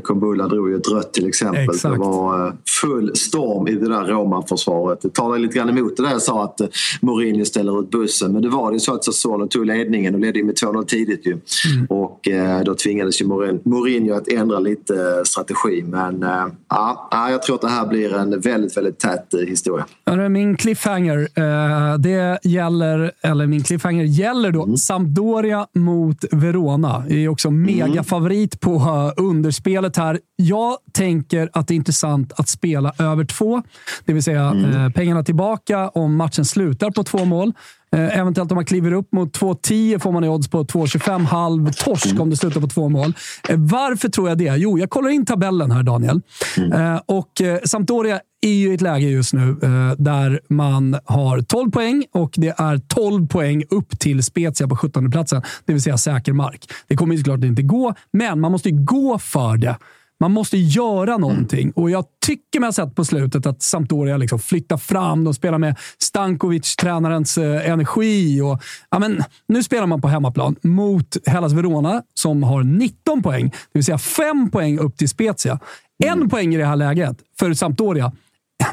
Kumbulla 0.00 0.48
drog 0.48 0.70
ju 0.70 0.76
ett 0.76 0.88
rött 0.92 1.12
till 1.12 1.28
exempel. 1.28 1.64
Exakt. 1.64 1.94
Det 1.94 2.00
var 2.00 2.56
full 2.80 3.16
storm 3.16 3.68
i 3.68 3.72
det 3.72 3.88
där 3.88 4.04
Roma-försvaret. 4.04 5.02
Det 5.02 5.14
talade 5.14 5.38
lite 5.40 5.54
grann 5.54 5.68
emot 5.68 5.96
det 5.96 6.02
där 6.02 6.10
jag 6.10 6.22
sa 6.22 6.44
att 6.44 6.60
Mourinho 7.00 7.44
ställer 7.44 7.80
ut 7.80 7.90
bussen. 7.90 8.32
Men 8.32 8.42
det 8.42 8.48
var 8.48 8.72
ju 8.72 8.80
så 8.80 8.94
att 8.94 9.04
Sassuolo 9.04 9.46
tog 9.46 9.66
ledningen 9.66 10.14
och 10.14 10.20
ledde 10.20 10.44
med 10.44 10.54
2-0 10.54 10.84
tidigt 10.84 11.26
ju. 11.26 11.32
Mm. 11.32 11.86
Och 11.90 12.28
då 12.64 12.74
tvingades 12.74 13.20
ju 13.20 13.26
Mourinho 13.64 14.14
att 14.14 14.28
ändra 14.28 14.58
lite 14.58 15.22
strategi. 15.24 15.82
Men 15.82 16.24
ja, 16.68 17.08
jag 17.30 17.42
tror 17.42 17.54
att 17.54 17.62
det 17.62 17.68
här 17.68 17.86
blir 17.86 18.14
en 18.14 18.40
väldigt, 18.40 18.76
väldigt 18.76 18.98
tät 18.98 19.34
historia. 19.46 19.86
Ja, 20.04 20.16
det 20.16 20.22
är 20.22 20.28
min 20.28 20.56
cliffhanger 20.56 21.15
cliffhanger. 21.16 21.92
Eh, 21.92 21.98
det 21.98 22.38
gäller, 22.42 23.12
eller 23.22 23.46
min 23.46 23.62
cliffhanger 23.62 24.04
gäller 24.04 24.50
då 24.50 24.64
mm. 24.64 24.76
Sampdoria 24.76 25.66
mot 25.74 26.24
Verona. 26.30 27.04
Det 27.08 27.24
är 27.24 27.28
också 27.28 27.50
megafavorit 27.50 28.60
på 28.60 28.74
eh, 28.74 29.24
underspelet 29.24 29.96
här. 29.96 30.20
Jag 30.36 30.76
tänker 30.92 31.50
att 31.52 31.68
det 31.68 31.74
är 31.74 31.76
intressant 31.76 32.32
att 32.36 32.48
spela 32.48 32.92
över 32.98 33.24
två, 33.24 33.62
det 34.04 34.12
vill 34.12 34.22
säga 34.22 34.42
mm. 34.42 34.66
Eh, 34.66 34.90
pengarna 34.90 35.22
tillbaka 35.22 35.88
om 35.88 36.16
matchen 36.16 36.44
slutar 36.44 36.90
på 36.90 37.04
två 37.04 37.24
mål. 37.24 37.52
Eventuellt 37.92 38.52
om 38.52 38.54
man 38.54 38.64
kliver 38.64 38.92
upp 38.92 39.12
mot 39.12 39.38
2,10 39.38 39.98
får 39.98 40.12
man 40.12 40.24
i 40.24 40.28
odds 40.28 40.48
på 40.48 40.64
2,25 40.64 41.24
halv 41.24 41.72
torsk 41.72 42.06
mm. 42.06 42.20
om 42.20 42.30
det 42.30 42.36
slutar 42.36 42.60
på 42.60 42.66
två 42.66 42.88
mål. 42.88 43.12
Varför 43.48 44.08
tror 44.08 44.28
jag 44.28 44.38
det? 44.38 44.56
Jo, 44.56 44.78
jag 44.78 44.90
kollar 44.90 45.10
in 45.10 45.26
tabellen 45.26 45.70
här, 45.70 45.82
Daniel. 45.82 46.20
Mm. 46.56 47.00
Och 47.06 47.42
Sampdoria 47.64 48.20
är 48.48 48.54
ju 48.54 48.70
i 48.70 48.74
ett 48.74 48.80
läge 48.80 49.06
just 49.06 49.32
nu 49.32 49.56
där 49.98 50.40
man 50.48 50.98
har 51.04 51.40
12 51.40 51.70
poäng 51.70 52.04
och 52.12 52.34
det 52.36 52.54
är 52.60 52.78
12 52.78 53.26
poäng 53.26 53.64
upp 53.70 53.98
till 53.98 54.22
Spezia 54.22 54.68
på 54.68 54.76
17 54.76 55.10
platsen, 55.10 55.42
det 55.64 55.72
vill 55.72 55.82
säga 55.82 55.98
säker 55.98 56.32
mark. 56.32 56.72
Det 56.88 56.96
kommer 56.96 57.14
ju 57.14 57.18
såklart 57.18 57.44
inte 57.44 57.62
gå, 57.62 57.94
men 58.12 58.40
man 58.40 58.52
måste 58.52 58.68
ju 58.68 58.84
gå 58.84 59.18
för 59.18 59.56
det. 59.56 59.76
Man 60.20 60.32
måste 60.32 60.56
göra 60.56 61.16
någonting 61.16 61.70
och 61.70 61.90
jag 61.90 62.04
tycker 62.26 62.60
mig 62.60 62.66
ha 62.66 62.72
sett 62.72 62.94
på 62.94 63.04
slutet 63.04 63.46
att 63.46 63.62
Sampdoria 63.62 64.16
liksom 64.16 64.38
flyttar 64.38 64.76
fram. 64.76 65.24
De 65.24 65.34
spelar 65.34 65.58
med 65.58 65.78
Stankovic, 65.98 66.76
tränarens 66.76 67.38
eh, 67.38 67.70
energi. 67.70 68.40
Och, 68.40 68.62
ja, 68.90 68.98
men, 68.98 69.22
nu 69.48 69.62
spelar 69.62 69.86
man 69.86 70.00
på 70.00 70.08
hemmaplan 70.08 70.56
mot 70.62 71.16
Hellas 71.26 71.52
Verona 71.52 72.02
som 72.14 72.42
har 72.42 72.62
19 72.62 73.22
poäng, 73.22 73.48
det 73.48 73.78
vill 73.78 73.84
säga 73.84 73.98
5 73.98 74.50
poäng 74.50 74.78
upp 74.78 74.96
till 74.96 75.08
Spezia. 75.08 75.58
En 76.04 76.12
mm. 76.12 76.28
poäng 76.28 76.54
i 76.54 76.58
det 76.58 76.66
här 76.66 76.76
läget 76.76 77.16
för 77.38 77.54
Sampdoria. 77.54 78.12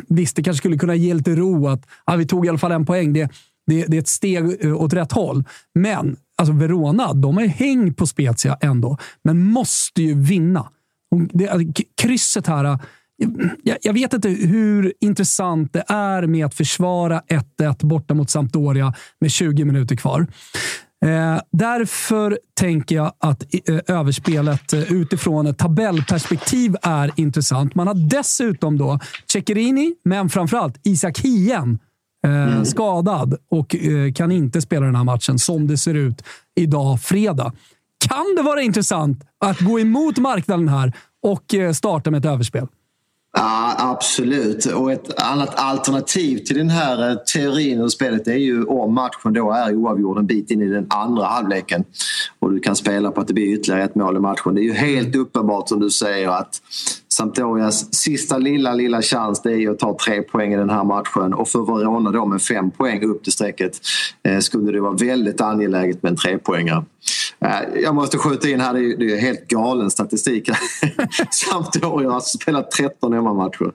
Visst, 0.07 0.35
det 0.35 0.43
kanske 0.43 0.57
skulle 0.57 0.77
kunna 0.77 0.95
ge 0.95 1.13
lite 1.13 1.35
ro 1.35 1.67
att 1.67 1.85
ja, 2.05 2.15
vi 2.15 2.25
tog 2.25 2.45
i 2.45 2.49
alla 2.49 2.57
fall 2.57 2.71
en 2.71 2.85
poäng. 2.85 3.13
Det, 3.13 3.29
det, 3.67 3.85
det 3.87 3.97
är 3.97 4.01
ett 4.01 4.07
steg 4.07 4.65
åt 4.75 4.93
rätt 4.93 5.11
håll. 5.11 5.43
Men 5.75 6.15
alltså 6.37 6.53
Verona, 6.53 7.13
de 7.13 7.37
har 7.37 7.45
häng 7.45 7.93
på 7.93 8.07
Spezia 8.07 8.57
ändå, 8.61 8.97
men 9.23 9.43
måste 9.43 10.01
ju 10.01 10.13
vinna. 10.13 10.69
Det, 11.33 11.49
alltså, 11.49 11.83
krysset 12.01 12.47
här. 12.47 12.65
Äh, 12.65 12.77
jag, 13.63 13.77
jag, 13.81 13.93
vet 13.93 14.13
inte 14.13 14.29
hur 14.29 14.93
intressant 14.99 15.73
det 15.73 15.83
är 15.87 16.27
med 16.27 16.45
att 16.45 16.53
försvara 16.53 17.21
1-1 17.59 17.85
borta 17.85 18.13
mot 18.13 18.29
Sampdoria 18.29 18.93
med 19.19 19.31
20 19.31 19.65
minuter 19.65 19.95
kvar. 19.95 20.27
Eh, 21.03 21.41
därför 21.51 22.39
tänker 22.53 22.95
jag 22.95 23.13
att 23.19 23.43
eh, 23.69 23.79
överspelet 23.87 24.73
eh, 24.73 24.93
utifrån 24.93 25.47
ett 25.47 25.57
tabellperspektiv 25.57 26.75
är 26.81 27.11
intressant. 27.15 27.75
Man 27.75 27.87
har 27.87 28.09
dessutom 28.09 28.77
då 28.77 28.99
Ceccherini, 29.31 29.95
men 30.05 30.29
framförallt 30.29 30.79
Isak 30.83 31.19
Hien 31.19 31.79
eh, 32.25 32.53
mm. 32.53 32.65
skadad 32.65 33.37
och 33.49 33.75
eh, 33.75 34.13
kan 34.13 34.31
inte 34.31 34.61
spela 34.61 34.85
den 34.85 34.95
här 34.95 35.03
matchen 35.03 35.39
som 35.39 35.67
det 35.67 35.77
ser 35.77 35.93
ut 35.93 36.23
idag, 36.55 37.01
fredag 37.01 37.53
kan 38.07 38.35
det 38.35 38.41
vara 38.41 38.61
intressant 38.61 39.23
att 39.45 39.59
gå 39.59 39.79
emot 39.79 40.17
marknaden 40.17 40.67
här 40.67 40.93
och 41.23 41.53
eh, 41.53 41.71
starta 41.71 42.11
med 42.11 42.25
ett 42.25 42.31
överspel. 42.31 42.67
Ja, 43.37 43.75
absolut. 43.77 44.65
Och 44.65 44.91
ett 44.91 45.21
annat 45.21 45.55
alternativ 45.55 46.37
till 46.37 46.57
den 46.57 46.69
här 46.69 47.09
eh, 47.09 47.15
teorin 47.15 47.81
och 47.81 47.91
spelet 47.91 48.27
är 48.27 48.35
ju 48.35 48.65
om 48.65 48.93
matchen 48.93 49.33
då 49.33 49.51
är 49.51 49.75
oavgjord 49.75 50.17
en 50.17 50.25
bit 50.25 50.51
in 50.51 50.61
i 50.61 50.67
den 50.67 50.85
andra 50.89 51.25
halvleken 51.25 51.83
och 52.39 52.51
du 52.51 52.59
kan 52.59 52.75
spela 52.75 53.11
på 53.11 53.21
att 53.21 53.27
det 53.27 53.33
blir 53.33 53.53
ytterligare 53.53 53.83
ett 53.83 53.95
mål 53.95 54.15
i 54.15 54.19
matchen. 54.19 54.55
Det 54.55 54.61
är 54.61 54.63
ju 54.63 54.73
helt 54.73 55.15
uppenbart 55.15 55.69
som 55.69 55.79
du 55.79 55.89
säger 55.89 56.29
att 56.29 56.61
Sampdorias 57.13 57.93
sista 57.93 58.37
lilla, 58.37 58.73
lilla 58.73 59.01
chans 59.01 59.41
det 59.41 59.51
är 59.51 59.57
ju 59.57 59.71
att 59.71 59.79
ta 59.79 59.97
tre 60.05 60.21
poäng 60.21 60.53
i 60.53 60.57
den 60.57 60.69
här 60.69 60.83
matchen 60.83 61.33
och 61.33 61.47
för 61.47 61.59
Verona 61.59 62.11
då 62.11 62.25
med 62.25 62.41
fem 62.41 62.71
poäng 62.71 63.03
upp 63.03 63.23
till 63.23 63.33
strecket 63.33 63.79
eh, 64.23 64.39
skulle 64.39 64.71
det 64.71 64.81
vara 64.81 64.93
väldigt 64.93 65.41
angeläget 65.41 66.03
med 66.03 66.09
en 66.09 66.17
trepoängare. 66.17 66.85
Eh, 67.45 67.81
jag 67.81 67.95
måste 67.95 68.17
skjuta 68.17 68.49
in 68.49 68.59
här, 68.59 68.73
det 68.73 69.13
är 69.13 69.21
helt 69.21 69.47
galen 69.47 69.91
statistik. 69.91 70.49
Sampdoria 71.31 72.09
har 72.09 72.19
spelat 72.19 72.71
13 72.71 73.13
hemmamatcher. 73.13 73.71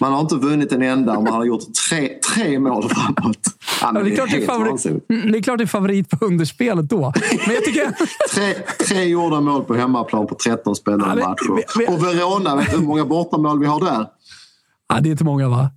Man 0.00 0.12
har 0.12 0.20
inte 0.20 0.34
vunnit 0.34 0.72
en 0.72 0.82
enda 0.82 1.16
och 1.16 1.24
man 1.24 1.32
har 1.32 1.44
gjort 1.44 1.74
tre, 1.88 2.08
tre 2.34 2.58
mål 2.58 2.88
framåt. 2.88 3.38
Ja, 3.80 3.92
det, 3.92 4.10
är 4.10 4.14
klart 4.14 4.30
det, 4.30 4.42
är 4.42 4.46
favorit, 4.46 4.86
mm, 4.86 5.32
det 5.32 5.38
är 5.38 5.42
klart 5.42 5.58
det 5.58 5.64
är 5.64 5.66
favorit 5.66 6.10
på 6.10 6.24
underspelet 6.24 6.88
då. 6.90 7.12
Men 7.46 7.54
jag 7.54 7.64
tycker... 7.64 7.92
tre, 8.34 8.54
tre 8.86 9.04
gjorda 9.04 9.40
mål 9.40 9.64
på 9.64 9.74
hemmaplan 9.74 10.26
på 10.26 10.34
13 10.34 10.76
spelade 10.76 11.20
ja, 11.20 11.28
matcher. 11.28 11.90
Och 11.92 12.04
Verona, 12.04 12.56
vet 12.56 12.70
du 12.70 12.76
hur 12.76 12.84
många 12.84 13.04
bortamål 13.04 13.60
vi 13.60 13.66
har 13.66 13.80
där? 13.80 14.06
Ja, 14.88 15.00
det 15.00 15.08
är 15.08 15.10
inte 15.10 15.24
många 15.24 15.48
va? 15.48 15.70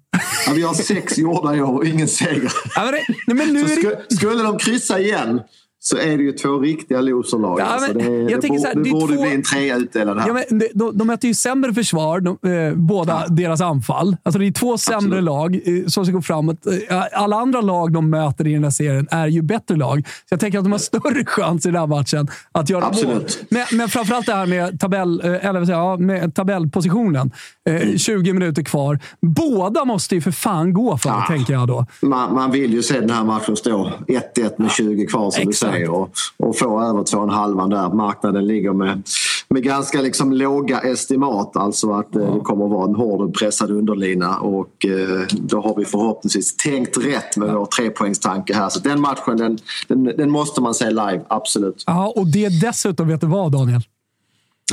Ja, 0.48 0.54
vi 0.54 0.62
har 0.62 0.74
sex 0.74 1.18
gjorda 1.18 1.56
i 1.56 1.62
år 1.62 1.76
och 1.76 1.86
ingen 1.86 2.08
seger. 2.08 2.54
Ja, 2.76 2.92
men 2.92 2.94
det, 3.28 3.34
men 3.34 3.54
nu 3.54 3.68
så 3.68 3.90
det... 4.10 4.16
skulle 4.16 4.44
de 4.44 4.58
kryssa 4.58 5.00
igen 5.00 5.42
så 5.84 5.98
är 5.98 6.18
det 6.18 6.24
ju 6.24 6.32
två 6.32 6.60
riktiga 6.60 7.02
loserlag. 7.02 7.60
Ja, 7.60 7.66
alltså 7.66 7.94
det, 7.94 8.04
jag 8.04 8.42
det, 8.42 8.48
borde, 8.48 8.68
här, 8.68 8.76
det 8.76 8.92
borde 8.92 9.16
två... 9.16 9.22
bli 9.22 9.34
en 9.34 9.44
trea 9.44 9.76
utdelad 9.76 10.20
här. 10.20 10.28
Ja, 10.28 10.34
men 10.34 10.60
de, 10.60 10.70
de, 10.74 10.98
de 10.98 11.08
möter 11.08 11.28
ju 11.28 11.34
sämre 11.34 11.74
försvar, 11.74 12.20
de, 12.20 12.50
eh, 12.50 12.74
båda 12.76 13.24
ja. 13.28 13.34
deras 13.34 13.62
anfall. 13.62 14.18
Alltså 14.24 14.40
det 14.40 14.48
är 14.48 14.52
två 14.52 14.78
sämre 14.78 14.98
Absolut. 14.98 15.24
lag 15.24 15.56
eh, 15.66 15.86
som 15.88 16.06
ska 16.06 16.14
gå 16.14 16.22
framåt. 16.22 16.66
Eh, 16.90 17.04
alla 17.14 17.36
andra 17.36 17.62
lag 17.62 17.94
de 17.94 18.10
möter 18.10 18.48
i 18.48 18.54
den 18.54 18.64
här 18.64 18.72
serien 18.72 19.08
är 19.12 19.28
ju 19.28 19.42
bättre 19.42 19.76
lag. 19.76 20.08
Så 20.08 20.34
jag 20.34 20.40
tänker 20.40 20.58
att 20.58 20.66
de 20.66 20.72
har 20.72 20.80
större 20.80 21.26
chans 21.26 21.66
i 21.66 21.70
den 21.70 21.80
här 21.80 21.88
matchen 21.88 22.28
att 22.52 22.70
göra 22.70 22.86
Absolut. 22.86 23.16
mål. 23.16 23.26
Men, 23.50 23.78
men 23.78 23.90
framförallt 23.90 24.26
det 24.26 24.34
här 24.34 24.46
med, 24.46 24.80
tabell, 24.80 25.22
eh, 25.24 25.46
eller 25.46 25.72
ja, 25.72 25.98
med 25.98 26.36
tabellpositionen. 26.36 27.32
Eh, 27.70 27.82
mm. 27.82 27.98
20 27.98 28.34
minuter 28.34 28.64
kvar. 28.64 29.00
Båda 29.22 29.86
måste 29.86 30.16
ju 30.16 30.22
för 30.22 30.32
fan 30.32 30.74
gå 30.74 30.98
för, 30.98 31.10
ja. 31.10 31.26
tänker 31.28 31.54
jag 31.54 31.68
då. 31.68 31.86
Man, 32.02 32.34
man 32.34 32.52
vill 32.52 32.74
ju 32.74 32.84
se 32.84 33.00
den 33.00 33.10
här 33.10 33.24
matchen 33.24 33.56
stå 33.56 33.92
1-1 34.08 34.52
med 34.58 34.72
20 34.72 35.06
kvar, 35.06 35.32
som 35.32 35.42
Exakt. 35.42 35.48
du 35.48 35.54
säger 35.54 35.71
säger 35.72 35.90
och, 35.90 36.12
och 36.38 36.58
få 36.58 36.82
över 36.82 37.04
två 37.04 37.18
och 37.18 37.24
en 37.24 37.30
halvan 37.30 37.70
där. 37.70 37.90
Marknaden 37.90 38.48
ligger 38.48 38.74
med, 38.74 39.04
med 39.50 39.64
ganska 39.64 40.02
liksom 40.02 40.34
låga 40.34 40.80
estimat. 40.80 41.58
Alltså 41.58 41.92
att 41.92 42.16
eh, 42.16 42.36
det 42.36 42.40
kommer 42.40 42.66
att 42.66 42.72
vara 42.72 42.90
en 42.90 42.96
hård 42.96 43.22
och 43.22 43.34
pressad 43.34 43.72
underlina 43.72 44.38
och 44.38 44.86
eh, 44.86 45.28
då 45.32 45.62
har 45.62 45.76
vi 45.78 45.86
förhoppningsvis 45.86 46.58
tänkt 46.58 46.98
rätt 46.98 47.38
med 47.38 47.54
vår 47.54 47.66
trepoängstanke 47.66 48.54
här. 48.54 48.70
Så 48.70 48.80
den 48.80 49.02
matchen 49.02 49.38
den, 49.38 49.58
den, 49.88 50.04
den 50.04 50.30
måste 50.30 50.62
man 50.62 50.74
se 50.74 50.90
live, 50.90 51.22
absolut. 51.28 51.84
Ja, 51.88 52.14
och 52.16 52.28
det 52.28 52.46
är 52.46 52.62
dessutom, 52.62 53.08
vet 53.08 53.22
du 53.22 53.28
vad 53.28 53.52
Daniel? 53.52 53.82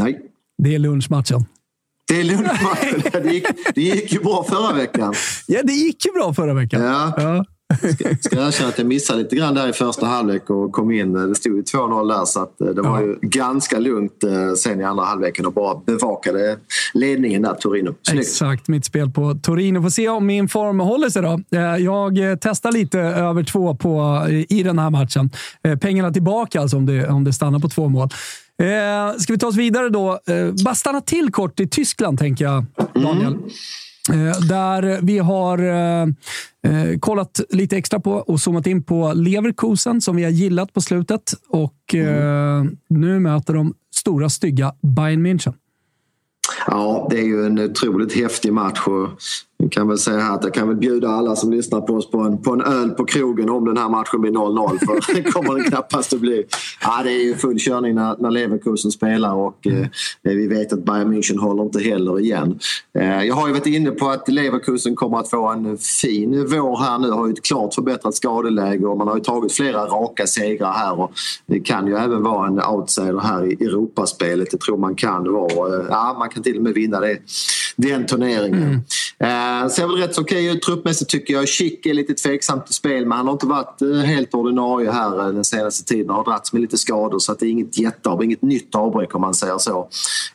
Nej. 0.00 0.20
Det 0.62 0.74
är 0.74 0.78
lunchmatchen. 0.78 1.46
Det 2.08 2.20
är 2.20 2.24
lunchmatchen. 2.24 3.02
Det 3.22 3.32
gick, 3.32 3.46
det 3.74 3.82
gick 3.82 4.12
ju 4.12 4.20
bra 4.20 4.44
förra 4.44 4.72
veckan. 4.72 5.14
Ja, 5.46 5.60
det 5.64 5.72
gick 5.72 6.06
ju 6.06 6.12
bra 6.12 6.34
förra 6.34 6.54
veckan. 6.54 6.82
Ja. 6.82 7.12
ja. 7.16 7.44
Ska, 7.78 8.16
ska 8.20 8.46
erkänna 8.46 8.68
att 8.68 8.78
jag 8.78 8.86
missade 8.86 9.18
lite 9.18 9.36
grann 9.36 9.54
där 9.54 9.68
i 9.68 9.72
första 9.72 10.06
halvlek 10.06 10.50
och 10.50 10.72
kom 10.72 10.90
in. 10.90 11.12
Det 11.12 11.34
stod 11.34 11.56
ju 11.56 11.62
2-0 11.62 12.08
där 12.08 12.24
så 12.24 12.42
att 12.42 12.60
eh, 12.60 12.66
det 12.66 12.82
var 12.82 13.00
ju 13.00 13.18
ganska 13.22 13.78
lugnt 13.78 14.24
eh, 14.24 14.54
sen 14.56 14.80
i 14.80 14.84
andra 14.84 15.04
halvleken 15.04 15.46
och 15.46 15.52
bara 15.52 15.80
bevakade 15.86 16.58
ledningen 16.94 17.42
där, 17.42 17.54
Torino. 17.54 17.94
Snyggt. 18.02 18.20
Exakt, 18.20 18.68
mitt 18.68 18.84
spel 18.84 19.10
på 19.10 19.34
Torino. 19.42 19.82
Får 19.82 19.90
se 19.90 20.08
om 20.08 20.26
min 20.26 20.48
form 20.48 20.80
håller 20.80 21.10
sig 21.10 21.22
då. 21.22 21.40
Eh, 21.58 21.76
jag 21.76 22.18
testar 22.40 22.72
lite 22.72 22.98
över 23.00 23.42
två 23.42 23.74
på, 23.74 24.26
i 24.48 24.62
den 24.62 24.78
här 24.78 24.90
matchen. 24.90 25.30
Pengarna 25.80 26.12
tillbaka 26.12 26.60
alltså 26.60 26.76
om 26.76 26.86
det, 26.86 27.08
om 27.08 27.24
det 27.24 27.32
stannar 27.32 27.58
på 27.58 27.68
två 27.68 27.88
mål. 27.88 28.08
ska 29.18 29.32
vi 29.32 29.38
ta 29.38 29.46
oss 29.46 29.56
vidare 29.56 29.88
då? 29.88 30.18
bara 30.64 30.74
stanna 30.74 31.00
till 31.00 31.32
kort 31.32 31.60
i 31.60 31.68
Tyskland, 31.68 32.18
tänker 32.18 32.44
jag, 32.44 32.64
Daniel. 32.94 33.32
Mm. 33.32 33.50
Eh, 34.08 34.40
där 34.48 34.98
vi 35.02 35.18
har 35.18 35.58
eh, 35.58 36.02
eh, 36.62 36.98
kollat 37.00 37.40
lite 37.50 37.76
extra 37.76 38.00
på 38.00 38.12
och 38.12 38.40
zoomat 38.40 38.66
in 38.66 38.82
på 38.82 39.12
Leverkusen 39.12 40.00
som 40.00 40.16
vi 40.16 40.24
har 40.24 40.30
gillat 40.30 40.72
på 40.72 40.80
slutet. 40.80 41.34
Och 41.48 41.94
mm. 41.94 42.76
nu 42.88 43.20
möter 43.20 43.54
de 43.54 43.74
stora, 43.94 44.28
stygga 44.28 44.72
Bayern 44.82 45.26
München. 45.26 45.54
Ja, 46.66 47.06
det 47.10 47.18
är 47.18 47.24
ju 47.24 47.46
en 47.46 47.58
otroligt 47.58 48.12
häftig 48.12 48.52
match 48.52 48.86
och 48.86 49.08
jag 49.62 49.72
kan 49.72 49.88
väl 49.88 49.98
säga 49.98 50.18
här 50.18 50.34
att 50.34 50.44
jag 50.44 50.54
kan 50.54 50.68
väl 50.68 50.76
bjuda 50.76 51.08
alla 51.08 51.36
som 51.36 51.50
lyssnar 51.50 51.80
på 51.80 51.94
oss 51.94 52.10
på 52.10 52.18
en, 52.18 52.42
på 52.42 52.52
en 52.52 52.60
öl 52.60 52.90
på 52.90 53.04
krogen 53.04 53.50
om 53.50 53.64
den 53.64 53.76
här 53.76 53.88
matchen 53.88 54.20
blir 54.20 54.30
0-0 54.30 54.78
för 54.78 55.14
det 55.14 55.22
kommer 55.22 55.54
den 55.54 55.64
knappast 55.64 56.12
att 56.12 56.20
bli. 56.20 56.44
Ja, 56.82 57.00
det 57.04 57.10
är 57.10 57.24
ju 57.24 57.34
full 57.34 57.58
körning 57.58 57.94
när, 57.94 58.16
när 58.18 58.30
Leverkusen 58.30 58.90
spelar 58.90 59.34
och 59.34 59.66
eh, 59.66 59.86
vi 60.22 60.48
vet 60.48 60.72
att 60.72 60.84
Bayern 60.84 61.14
München 61.14 61.38
håller 61.38 61.62
inte 61.62 61.80
heller 61.80 62.20
igen. 62.20 62.58
Eh, 62.98 63.24
jag 63.24 63.34
har 63.34 63.46
ju 63.46 63.52
varit 63.52 63.66
inne 63.66 63.90
på 63.90 64.08
att 64.08 64.28
Leverkusen 64.28 64.96
kommer 64.96 65.18
att 65.18 65.30
få 65.30 65.48
en 65.48 65.78
fin 65.78 66.46
vår 66.50 66.76
här 66.76 66.98
nu. 66.98 67.10
Har 67.10 67.26
ju 67.26 67.32
ett 67.32 67.44
klart 67.44 67.74
förbättrat 67.74 68.14
skadeläge 68.14 68.86
och 68.86 68.98
man 68.98 69.08
har 69.08 69.16
ju 69.16 69.22
tagit 69.22 69.52
flera 69.52 69.86
raka 69.86 70.26
segrar 70.26 70.72
här 70.72 71.00
och 71.00 71.12
det 71.46 71.60
kan 71.60 71.86
ju 71.86 71.96
även 71.96 72.22
vara 72.22 72.46
en 72.46 72.62
outsider 72.62 73.20
här 73.20 73.46
i 73.52 73.64
Europaspelet. 73.64 74.50
Det 74.50 74.60
tror 74.60 74.76
man 74.76 74.94
kan 74.94 75.32
vara. 75.32 75.80
Eh, 75.80 75.86
ja, 75.90 76.16
man 76.18 76.28
kan 76.28 76.42
till 76.42 76.56
och 76.56 76.62
med 76.62 76.74
vinna 76.74 77.00
det, 77.00 77.18
den 77.76 78.06
turneringen. 78.06 78.62
Mm. 78.62 78.80
Eh, 79.20 79.68
ser 79.68 79.86
väl 79.86 79.96
rätt 79.96 80.14
så 80.14 80.20
okej 80.20 80.46
ut 80.46 80.62
truppmässigt 80.62 81.10
tycker 81.10 81.34
jag. 81.34 81.48
Schick 81.48 81.86
är 81.86 81.94
lite 81.94 82.14
tveksamt 82.14 82.66
till 82.66 82.74
spel 82.74 83.06
men 83.06 83.18
han 83.18 83.26
har 83.26 83.32
inte 83.32 83.46
varit 83.46 83.82
eh, 83.82 83.88
helt 83.88 84.34
ordinarie 84.34 84.90
här 84.90 85.18
eh, 85.18 85.32
den 85.34 85.44
senaste 85.44 85.84
tiden. 85.84 86.10
Har 86.10 86.24
dragits 86.24 86.52
med 86.52 86.62
lite 86.62 86.78
skador 86.78 87.18
så 87.18 87.32
att 87.32 87.38
det 87.38 87.46
är 87.46 87.50
inget 87.50 87.78
jätteavbräck, 87.78 88.24
inget 88.24 88.42
nytt 88.42 88.74
avbräck 88.74 89.14
om 89.14 89.20
man 89.20 89.34
säger 89.34 89.58
så. 89.58 89.88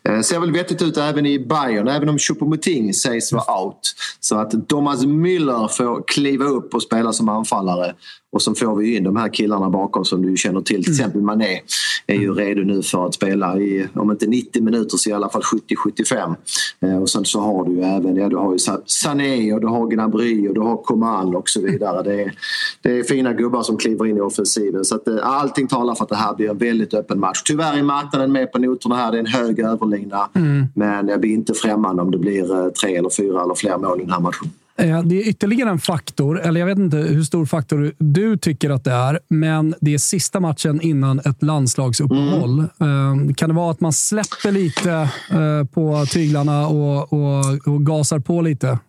Eh, 0.03 0.21
ser 0.21 0.39
väl 0.39 0.51
vettigt 0.51 0.81
ut 0.81 0.97
även 0.97 1.25
i 1.25 1.39
Bayern 1.39 1.87
även 1.87 2.09
om 2.09 2.17
Choupo-Moting 2.17 2.93
sägs 2.93 3.33
vara 3.33 3.63
out. 3.63 3.95
Så 4.19 4.35
att 4.37 4.67
Thomas 4.67 5.05
Müller 5.05 5.67
får 5.67 6.03
kliva 6.07 6.45
upp 6.45 6.73
och 6.73 6.83
spela 6.83 7.13
som 7.13 7.29
anfallare 7.29 7.93
och 8.33 8.41
så 8.41 8.55
får 8.55 8.75
vi 8.75 8.97
in 8.97 9.03
de 9.03 9.15
här 9.15 9.29
killarna 9.29 9.69
bakom 9.69 10.05
som 10.05 10.21
du 10.21 10.37
känner 10.37 10.61
till. 10.61 10.83
Till 10.83 10.93
mm. 10.93 10.99
exempel 10.99 11.21
Mané 11.21 11.61
är 12.07 12.15
ju 12.15 12.33
redo 12.33 12.61
nu 12.61 12.83
för 12.83 13.05
att 13.05 13.13
spela 13.13 13.59
i, 13.59 13.87
om 13.93 14.11
inte 14.11 14.27
90 14.27 14.63
minuter 14.63 14.97
så 14.97 15.09
i 15.09 15.13
alla 15.13 15.29
fall 15.29 15.41
70-75. 15.41 16.35
Eh, 16.81 17.01
och 17.01 17.09
sen 17.09 17.25
så 17.25 17.39
har 17.39 17.65
du 17.65 17.71
ju 17.71 17.81
även, 17.81 18.15
ja 18.15 18.29
du 18.29 18.35
har 18.35 18.53
ju 18.53 18.59
Sané 18.85 19.53
och 19.53 19.61
du 19.61 19.67
har 19.67 19.87
Gnabry 19.87 20.47
och 20.47 20.53
du 20.53 20.61
har 20.61 20.77
Coman 20.77 21.35
och 21.35 21.49
så 21.49 21.61
vidare. 21.61 22.03
Det 22.03 22.21
är, 22.21 22.33
det 22.81 22.99
är 22.99 23.03
fina 23.03 23.33
gubbar 23.33 23.63
som 23.63 23.77
kliver 23.77 24.05
in 24.05 24.17
i 24.17 24.21
offensiven. 24.21 24.85
Så 24.85 24.95
att 24.95 25.07
eh, 25.07 25.17
allting 25.21 25.67
talar 25.67 25.95
för 25.95 26.03
att 26.03 26.09
det 26.09 26.15
här 26.15 26.35
blir 26.35 26.49
en 26.49 26.57
väldigt 26.57 26.93
öppen 26.93 27.19
match. 27.19 27.41
Tyvärr 27.45 27.77
är 27.77 27.83
marknaden 27.83 28.31
med 28.31 28.51
på 28.51 28.59
noterna 28.59 28.95
här. 28.95 29.11
Det 29.11 29.17
är 29.17 29.19
en 29.19 29.25
hög 29.25 29.59
överlina. 29.59 30.29
Mm. 30.33 30.65
Men 30.75 31.07
jag 31.07 31.19
blir 31.19 31.33
inte 31.33 31.53
främmande 31.53 32.01
om 32.01 32.11
det 32.11 32.17
blir 32.17 32.65
eh, 32.65 32.69
tre 32.69 32.95
eller 32.95 33.09
fyra 33.09 33.43
eller 33.43 33.55
fler 33.55 33.77
mål 33.77 33.99
i 33.99 34.03
den 34.03 34.13
här 34.13 34.19
matchen. 34.19 34.49
Eh, 34.77 35.03
det 35.03 35.15
är 35.15 35.27
ytterligare 35.27 35.69
en 35.69 35.79
faktor, 35.79 36.41
eller 36.41 36.59
jag 36.59 36.67
vet 36.67 36.77
inte 36.77 36.97
hur 36.97 37.23
stor 37.23 37.45
faktor 37.45 37.93
du 37.97 38.37
tycker 38.37 38.69
att 38.69 38.83
det 38.83 38.91
är, 38.91 39.19
men 39.29 39.75
det 39.81 39.93
är 39.93 39.97
sista 39.97 40.39
matchen 40.39 40.81
innan 40.81 41.19
ett 41.19 41.43
landslagsuppehåll. 41.43 42.65
Mm. 42.79 43.33
Kan 43.33 43.49
det 43.49 43.55
vara 43.55 43.71
att 43.71 43.81
man 43.81 43.93
släpper 43.93 44.51
lite 44.51 44.91
eh, 45.31 45.67
på 45.73 46.05
tyglarna 46.05 46.67
och, 46.67 47.13
och, 47.13 47.67
och 47.67 47.85
gasar 47.85 48.19
på 48.19 48.41
lite 48.41 48.79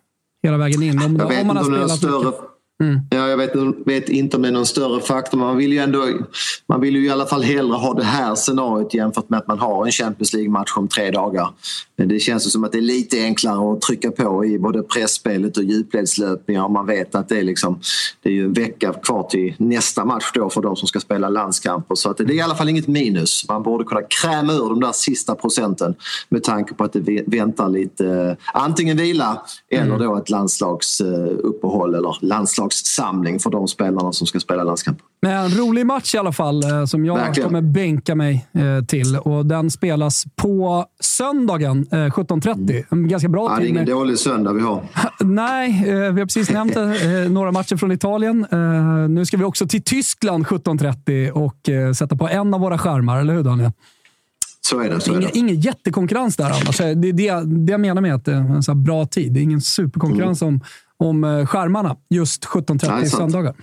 hela 0.43 0.57
vägen 0.57 0.83
in? 0.83 1.01
Om, 1.01 1.15
jag 1.15 1.27
vet 1.27 1.41
om 1.41 1.47
man 1.47 1.57
har 1.57 1.63
spelat 1.63 1.91
större... 1.91 2.31
Mm. 2.83 2.99
Ja, 3.09 3.27
jag 3.29 3.37
vet, 3.37 3.51
vet, 3.85 4.09
inte 4.09 4.37
om 4.37 4.43
det 4.43 4.49
är 4.49 4.51
någon 4.51 4.65
större 4.65 5.01
faktor, 5.01 5.37
men 5.37 5.47
man 5.47 5.57
vill 5.57 5.73
ju 5.73 5.79
ändå 5.79 6.07
man 6.67 6.81
vill 6.81 6.95
ju 6.95 7.05
i 7.05 7.09
alla 7.09 7.25
fall 7.25 7.43
hellre 7.43 7.75
ha 7.75 7.93
det 7.93 8.03
här 8.03 8.35
scenariot 8.35 8.93
jämfört 8.93 9.29
med 9.29 9.39
att 9.39 9.47
man 9.47 9.59
har 9.59 9.85
en 9.85 9.91
Champions 9.91 10.33
League-match 10.33 10.73
om 10.77 10.87
tre 10.87 11.11
dagar. 11.11 11.49
Men 11.97 12.07
det 12.07 12.19
känns 12.19 12.51
som 12.51 12.63
att 12.63 12.71
det 12.71 12.77
är 12.77 12.81
lite 12.81 13.23
enklare 13.23 13.73
att 13.73 13.81
trycka 13.81 14.11
på 14.11 14.45
i 14.45 14.59
både 14.59 14.83
pressspelet 14.83 15.57
och 15.57 15.63
djupledslöpningar 15.63 16.63
om 16.63 16.73
man 16.73 16.85
vet 16.85 17.15
att 17.15 17.29
det 17.29 17.39
är, 17.39 17.43
liksom, 17.43 17.79
det 18.23 18.29
är 18.29 18.33
ju 18.33 18.45
en 18.45 18.53
vecka 18.53 18.93
kvar 18.93 19.23
till 19.23 19.53
nästa 19.57 20.05
match 20.05 20.31
då 20.33 20.49
för 20.49 20.61
de 20.61 20.75
som 20.75 20.87
ska 20.87 20.99
spela 20.99 21.29
landskamper. 21.29 21.95
Så 21.95 22.09
att 22.09 22.17
det 22.17 22.23
är 22.23 22.31
i 22.31 22.41
alla 22.41 22.55
fall 22.55 22.69
inget 22.69 22.87
minus. 22.87 23.45
Man 23.49 23.63
borde 23.63 23.83
kunna 23.83 24.01
kräma 24.01 24.53
ur 24.53 24.69
de 24.69 24.79
där 24.79 24.91
sista 24.91 25.35
procenten 25.35 25.95
med 26.29 26.43
tanke 26.43 26.73
på 26.73 26.83
att 26.83 26.93
det 26.93 27.23
väntar 27.27 27.69
lite 27.69 28.07
eh, 28.07 28.61
antingen 28.61 28.97
vila 28.97 29.41
eller 29.69 29.85
mm. 29.85 29.99
då 29.99 30.17
ett 30.17 30.29
landslagsuppehåll 30.29 31.95
eller 31.95 32.17
landslagssamling 32.65 33.39
för 33.39 33.49
de 33.49 33.67
spelarna 33.67 34.13
som 34.13 34.27
ska 34.27 34.39
spela 34.39 34.63
landskamper. 34.63 35.05
Men 35.21 35.45
en 35.45 35.51
rolig 35.51 35.85
match 35.85 36.15
i 36.15 36.17
alla 36.17 36.31
fall 36.31 36.63
eh, 36.63 36.85
som 36.85 37.05
jag 37.05 37.15
Verkligen. 37.15 37.49
kommer 37.49 37.61
bänka 37.61 38.15
mig 38.15 38.47
eh, 38.53 38.85
till 38.85 39.17
och 39.17 39.45
den 39.45 39.71
spelas 39.71 40.25
på 40.35 40.85
söndagen 40.99 41.85
17.30. 41.85 42.85
En 42.89 43.07
ganska 43.07 43.29
bra 43.29 43.51
ja. 43.51 43.59
Det 43.59 43.65
är 43.65 43.69
ingen 43.69 43.85
dålig 43.85 44.19
söndag 44.19 44.53
vi 44.53 44.61
har. 44.61 44.83
Nej, 45.19 45.83
vi 45.85 46.19
har 46.19 46.25
precis 46.25 46.49
nämnt 46.49 46.75
några 47.29 47.51
matcher 47.51 47.77
från 47.77 47.91
Italien. 47.91 48.47
Nu 49.09 49.25
ska 49.25 49.37
vi 49.37 49.43
också 49.43 49.67
till 49.67 49.83
Tyskland 49.83 50.45
17.30 50.45 51.29
och 51.29 51.95
sätta 51.95 52.15
på 52.15 52.27
en 52.27 52.53
av 52.53 52.59
våra 52.59 52.77
skärmar, 52.77 53.19
eller 53.19 53.33
hur 53.33 53.43
Daniel? 53.43 53.71
Så 54.61 54.79
är 54.79 54.89
det. 54.89 54.99
Så 54.99 55.11
ingen, 55.11 55.23
är 55.23 55.27
det. 55.27 55.37
ingen 55.37 55.59
jättekonkurrens 55.59 56.35
där 56.35 56.45
annars. 56.45 56.77
Det 56.77 56.83
är 56.85 56.95
det, 56.95 57.43
det 57.45 57.71
jag 57.71 57.81
menar 57.81 58.01
med 58.01 58.15
att 58.15 58.25
det 58.25 58.33
är 58.33 58.37
en 58.37 58.63
så 58.63 58.75
bra 58.75 59.05
tid. 59.05 59.33
Det 59.33 59.39
är 59.39 59.41
ingen 59.41 59.61
superkonkurrens 59.61 60.41
mm. 60.41 60.53
om 60.53 60.61
om 60.99 61.23
eh, 61.23 61.45
skärmarna 61.45 61.95
just 62.09 62.45
17.30 62.45 63.05
söndagar. 63.05 63.55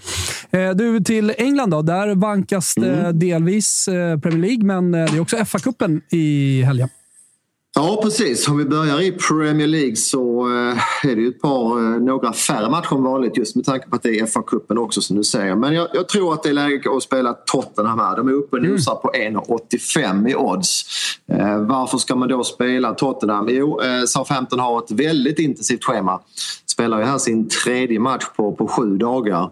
Eh, 0.51 0.71
du, 0.71 1.01
till 1.01 1.35
England 1.38 1.71
då. 1.71 1.83
Där 1.83 2.14
vankas 2.14 2.75
det 2.75 2.95
mm. 2.95 3.18
delvis 3.18 3.88
eh, 3.88 4.18
Premier 4.18 4.40
League, 4.40 4.64
men 4.64 4.92
det 4.92 4.99
är 4.99 5.21
också 5.21 5.37
FA-cupen 5.37 6.01
i 6.11 6.62
helgen. 6.62 6.88
Ja, 7.75 8.01
precis. 8.03 8.49
Om 8.49 8.59
vi 8.59 8.64
börjar 8.64 9.01
i 9.01 9.12
Premier 9.12 9.66
League 9.66 9.97
så 9.97 10.47
är 11.05 11.16
det 11.16 11.23
ju 11.23 11.29
ett 11.29 11.42
par, 11.42 11.99
några 11.99 12.33
färre 12.33 12.71
matcher 12.71 12.95
än 12.95 13.03
vanligt 13.03 13.37
just 13.37 13.57
med 13.57 13.64
tanke 13.64 13.88
på 13.88 13.97
att 13.97 14.03
det 14.03 14.21
är 14.21 14.27
FA-cupen 14.27 14.79
också 14.79 15.01
som 15.01 15.16
du 15.16 15.25
säger. 15.25 15.57
Men 15.57 15.75
jag, 15.75 15.88
jag, 15.92 16.09
tror 16.09 16.35
att 16.35 16.42
det 16.42 16.49
är 16.49 16.53
läge 16.53 16.97
att 16.97 17.03
spela 17.03 17.33
Tottenham 17.33 17.99
här. 17.99 18.16
De 18.16 18.29
är 18.29 18.33
uppe 18.33 18.57
och 18.57 18.62
mm. 18.62 18.73
nosar 18.73 18.95
på 18.95 19.11
1,85 19.14 20.31
i 20.31 20.35
odds. 20.35 20.85
varför 21.68 21.99
ska 21.99 22.16
man 22.16 22.29
då 22.29 22.45
spela 22.45 22.95
Tottenham? 22.95 23.49
Jo, 23.51 23.81
Southampton 24.07 24.59
har 24.59 24.79
ett 24.79 24.90
väldigt 24.90 25.38
intensivt 25.38 25.85
schema 25.85 26.21
spelar 26.73 26.99
ju 26.99 27.05
här 27.05 27.19
sin 27.19 27.49
tredje 27.49 28.01
match 28.01 28.25
på, 28.37 28.53
på 28.53 28.67
sju 28.67 28.97
dagar. 28.97 29.51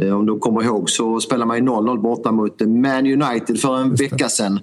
Eh, 0.00 0.18
om 0.18 0.26
du 0.26 0.38
kommer 0.38 0.62
ihåg 0.64 0.90
så 0.90 1.20
spelade 1.20 1.46
man 1.46 1.68
0-0 1.68 1.98
borta 1.98 2.32
mot 2.32 2.60
Man 2.60 3.22
United 3.22 3.60
för 3.60 3.76
en 3.76 3.94
vecka 3.94 4.28
sedan 4.28 4.60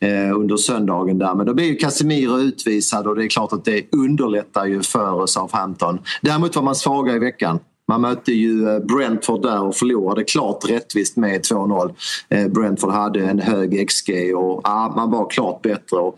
eh, 0.00 0.38
under 0.38 0.56
söndagen 0.56 1.18
där. 1.18 1.34
Men 1.34 1.46
då 1.46 1.54
blir 1.54 1.66
ju 1.66 1.76
Casemiro 1.76 2.38
utvisad 2.38 3.06
och 3.06 3.16
det 3.16 3.24
är 3.24 3.28
klart 3.28 3.52
att 3.52 3.64
det 3.64 3.84
underlättar 3.92 4.66
ju 4.66 4.82
för 4.82 5.26
Southampton. 5.26 5.98
Däremot 6.22 6.56
var 6.56 6.62
man 6.62 6.74
svaga 6.74 7.14
i 7.14 7.18
veckan. 7.18 7.58
Man 7.88 8.00
mötte 8.00 8.32
ju 8.32 8.68
eh, 8.68 8.78
Brentford 8.78 9.42
där 9.42 9.62
och 9.62 9.76
förlorade 9.76 10.24
klart 10.24 10.70
rättvist 10.70 11.16
med 11.16 11.40
2-0. 11.40 11.94
Eh, 12.28 12.48
Brentford 12.48 12.90
hade 12.90 13.20
en 13.20 13.38
hög 13.38 13.88
XG 13.88 14.10
och 14.36 14.60
ja, 14.64 14.92
man 14.96 15.10
var 15.10 15.30
klart 15.30 15.62
bättre. 15.62 15.96
Och 15.96 16.16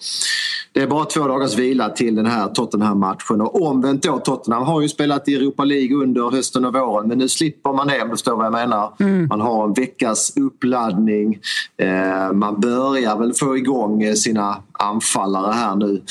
det 0.72 0.80
är 0.80 0.86
bara 0.86 1.04
två 1.04 1.28
dagars 1.28 1.58
vila 1.58 1.88
till 1.88 2.14
den 2.14 2.26
här 2.26 2.48
Tottenham-matchen. 2.48 3.40
Och 3.40 3.62
omvänt 3.62 4.02
då, 4.02 4.18
Tottenham 4.18 4.62
har 4.62 4.80
ju 4.80 4.88
spelat 4.88 5.28
i 5.28 5.34
Europa 5.34 5.64
League 5.64 5.96
under 5.96 6.30
hösten 6.30 6.64
och 6.64 6.74
våren 6.74 7.08
men 7.08 7.18
nu 7.18 7.28
slipper 7.28 7.72
man 7.72 7.86
det 7.86 8.02
om 8.02 8.08
du 8.08 8.14
förstår 8.14 8.36
vad 8.36 8.46
jag 8.46 8.52
menar. 8.52 8.92
Mm. 9.00 9.26
Man 9.28 9.40
har 9.40 9.64
en 9.64 9.72
veckas 9.72 10.36
uppladdning. 10.36 11.38
Eh, 11.76 12.32
man 12.32 12.60
börjar 12.60 13.18
väl 13.18 13.32
få 13.34 13.56
igång 13.56 14.16
sina 14.16 14.56
anfallare 14.80 15.52
här 15.52 15.76
nu. 15.76 16.02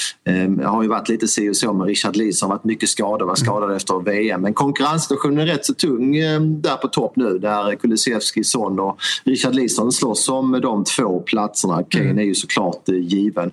Det 0.58 0.66
har 0.66 0.84
ju 0.84 0.90
varit 0.90 1.10
lite 1.10 1.28
si 1.28 1.50
och 1.50 1.56
så 1.56 1.74
med 1.74 1.88
Richard 1.88 2.16
Lee 2.16 2.34
som 2.34 2.50
varit 2.50 2.64
mycket 2.64 2.90
skadad, 2.90 3.28
var 3.28 3.36
skadad 3.36 3.64
mm. 3.64 3.76
efter 3.76 4.00
VM. 4.00 4.42
Men 4.42 4.54
konkurrenssituationen 4.54 5.40
är 5.40 5.46
rätt 5.46 5.66
så 5.66 5.74
tung 5.74 6.12
där 6.62 6.76
på 6.76 6.88
topp 6.88 7.16
nu 7.16 7.38
där 7.38 7.76
Kulusevski, 7.76 8.44
Son 8.44 8.80
och 8.80 8.98
Richard 9.24 9.56
Leeson 9.56 9.92
slåss 9.92 10.30
om 10.30 10.60
de 10.62 10.84
två 10.84 11.20
platserna. 11.20 11.84
Kane 11.90 12.06
mm. 12.06 12.20
är 12.20 12.24
ju 12.24 12.36
såklart 12.36 12.88
given. 12.88 13.52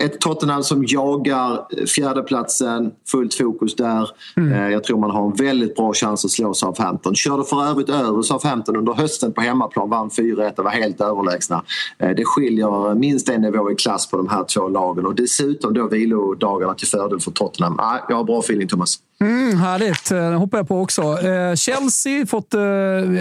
Ett 0.00 0.14
ett 0.14 0.20
Tottenham 0.20 0.62
som 0.62 0.84
jagar 0.86 1.86
fjärdeplatsen, 1.86 2.90
fullt 3.08 3.34
fokus 3.34 3.74
där. 3.74 4.10
Mm. 4.36 4.52
Eh, 4.52 4.70
jag 4.72 4.84
tror 4.84 4.98
man 4.98 5.10
har 5.10 5.26
en 5.26 5.34
väldigt 5.34 5.76
bra 5.76 5.92
chans 5.92 6.24
att 6.24 6.30
slå 6.30 6.54
Southampton. 6.54 7.14
Körde 7.14 7.44
för 7.44 7.64
övrigt 7.64 7.88
över 7.88 8.22
Southampton 8.22 8.76
under 8.76 8.92
hösten 8.92 9.32
på 9.32 9.40
hemmaplan, 9.40 9.90
vann 9.90 10.10
4-1 10.10 10.58
och 10.58 10.64
var 10.64 10.70
helt 10.70 11.00
överlägsna. 11.00 11.62
Eh, 11.98 12.10
det 12.10 12.24
skiljer 12.24 12.94
minst 12.94 13.28
en 13.28 13.40
nivå 13.40 13.70
i 13.70 13.74
klass 13.74 14.10
på 14.10 14.16
de 14.24 14.30
här 14.34 14.44
två 14.44 14.68
lagen 14.68 15.06
och 15.06 15.14
dessutom 15.14 15.74
då 15.74 15.88
vilodagarna 15.88 16.74
till 16.74 16.88
fördel 16.88 17.20
för 17.20 17.30
Tottenham. 17.30 17.78
Jag 18.08 18.16
har 18.16 18.24
bra 18.24 18.40
feeling 18.40 18.68
Thomas. 18.68 18.98
Mm, 19.20 19.58
härligt, 19.58 20.10
eh, 20.10 20.30
det 20.30 20.36
hoppar 20.36 20.58
jag 20.58 20.68
på 20.68 20.80
också. 20.80 21.02
Eh, 21.02 21.54
Chelsea 21.54 22.26
fått 22.26 22.54
eh, 22.54 22.60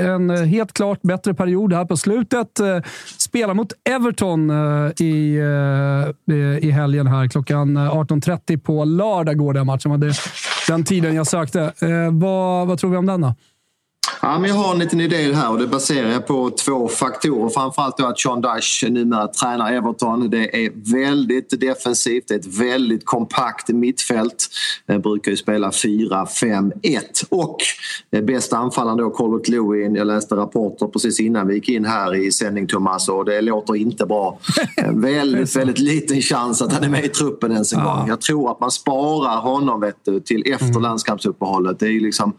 en 0.09 0.29
helt 0.29 0.73
klart 0.73 1.01
bättre 1.01 1.33
period 1.33 1.73
här 1.73 1.85
på 1.85 1.97
slutet. 1.97 2.59
Eh, 2.59 2.79
spelar 3.17 3.53
mot 3.53 3.73
Everton 3.89 4.51
i, 4.99 5.39
i 6.61 6.71
helgen 6.71 7.07
här. 7.07 7.27
Klockan 7.27 7.77
18.30 7.77 8.57
på 8.57 8.85
lördag 8.85 9.37
går 9.37 9.53
den 9.53 9.65
matchen. 9.65 9.99
Det 9.99 10.13
den 10.67 10.83
tiden 10.83 11.15
jag 11.15 11.27
sökte. 11.27 11.61
Eh, 11.61 12.11
vad, 12.11 12.67
vad 12.67 12.79
tror 12.79 12.91
vi 12.91 12.97
om 12.97 13.05
den 13.05 13.21
då? 13.21 13.35
Ja, 14.21 14.39
men 14.39 14.49
jag 14.49 14.55
har 14.55 14.73
en 14.73 14.79
liten 14.79 15.01
idé 15.01 15.33
här 15.33 15.51
och 15.51 15.59
det 15.59 15.67
baserar 15.67 16.09
jag 16.09 16.27
på 16.27 16.49
två 16.49 16.87
faktorer. 16.87 17.49
Framförallt 17.49 17.97
då 17.97 18.05
att 18.05 18.19
Sean 18.19 18.41
Dyche 18.41 18.89
numera 18.89 19.27
tränar 19.27 19.71
Everton. 19.71 20.29
Det 20.29 20.65
är 20.65 20.71
väldigt 20.91 21.61
defensivt, 21.61 22.27
det 22.27 22.33
är 22.33 22.39
ett 22.39 22.59
väldigt 22.59 23.05
kompakt 23.05 23.67
mittfält. 23.67 24.47
Det 24.85 24.99
brukar 24.99 25.31
ju 25.31 25.37
spela 25.37 25.69
4-5-1 25.69 26.71
och 27.29 27.57
bästa 28.23 28.57
anfallaren 28.57 28.97
då 28.97 29.09
Colbert 29.09 29.47
Lewin. 29.47 29.95
Jag 29.95 30.07
läste 30.07 30.35
rapporter 30.35 30.87
precis 30.87 31.19
innan 31.19 31.47
vi 31.47 31.53
gick 31.53 31.69
in 31.69 31.85
här 31.85 32.15
i 32.15 32.31
sändning 32.31 32.67
Thomas 32.67 33.09
och 33.09 33.25
det 33.25 33.41
låter 33.41 33.75
inte 33.75 34.05
bra. 34.05 34.39
väldigt, 34.89 35.55
väldigt 35.55 35.79
liten 35.79 36.21
chans 36.21 36.61
att 36.61 36.73
han 36.73 36.83
är 36.83 36.89
med 36.89 37.05
i 37.05 37.07
truppen 37.07 37.51
ens 37.51 37.73
en 37.73 37.79
ja. 37.79 37.85
gång. 37.85 38.07
Jag 38.07 38.21
tror 38.21 38.51
att 38.51 38.59
man 38.59 38.71
sparar 38.71 39.37
honom 39.37 39.81
vet 39.81 39.97
du, 40.05 40.19
till 40.19 40.43
efter 40.51 40.65
mm. 40.65 40.81
landskampsuppehållet. 40.81 41.79
Det 41.79 41.85
är 41.85 41.91
ju 41.91 41.99
liksom 41.99 42.33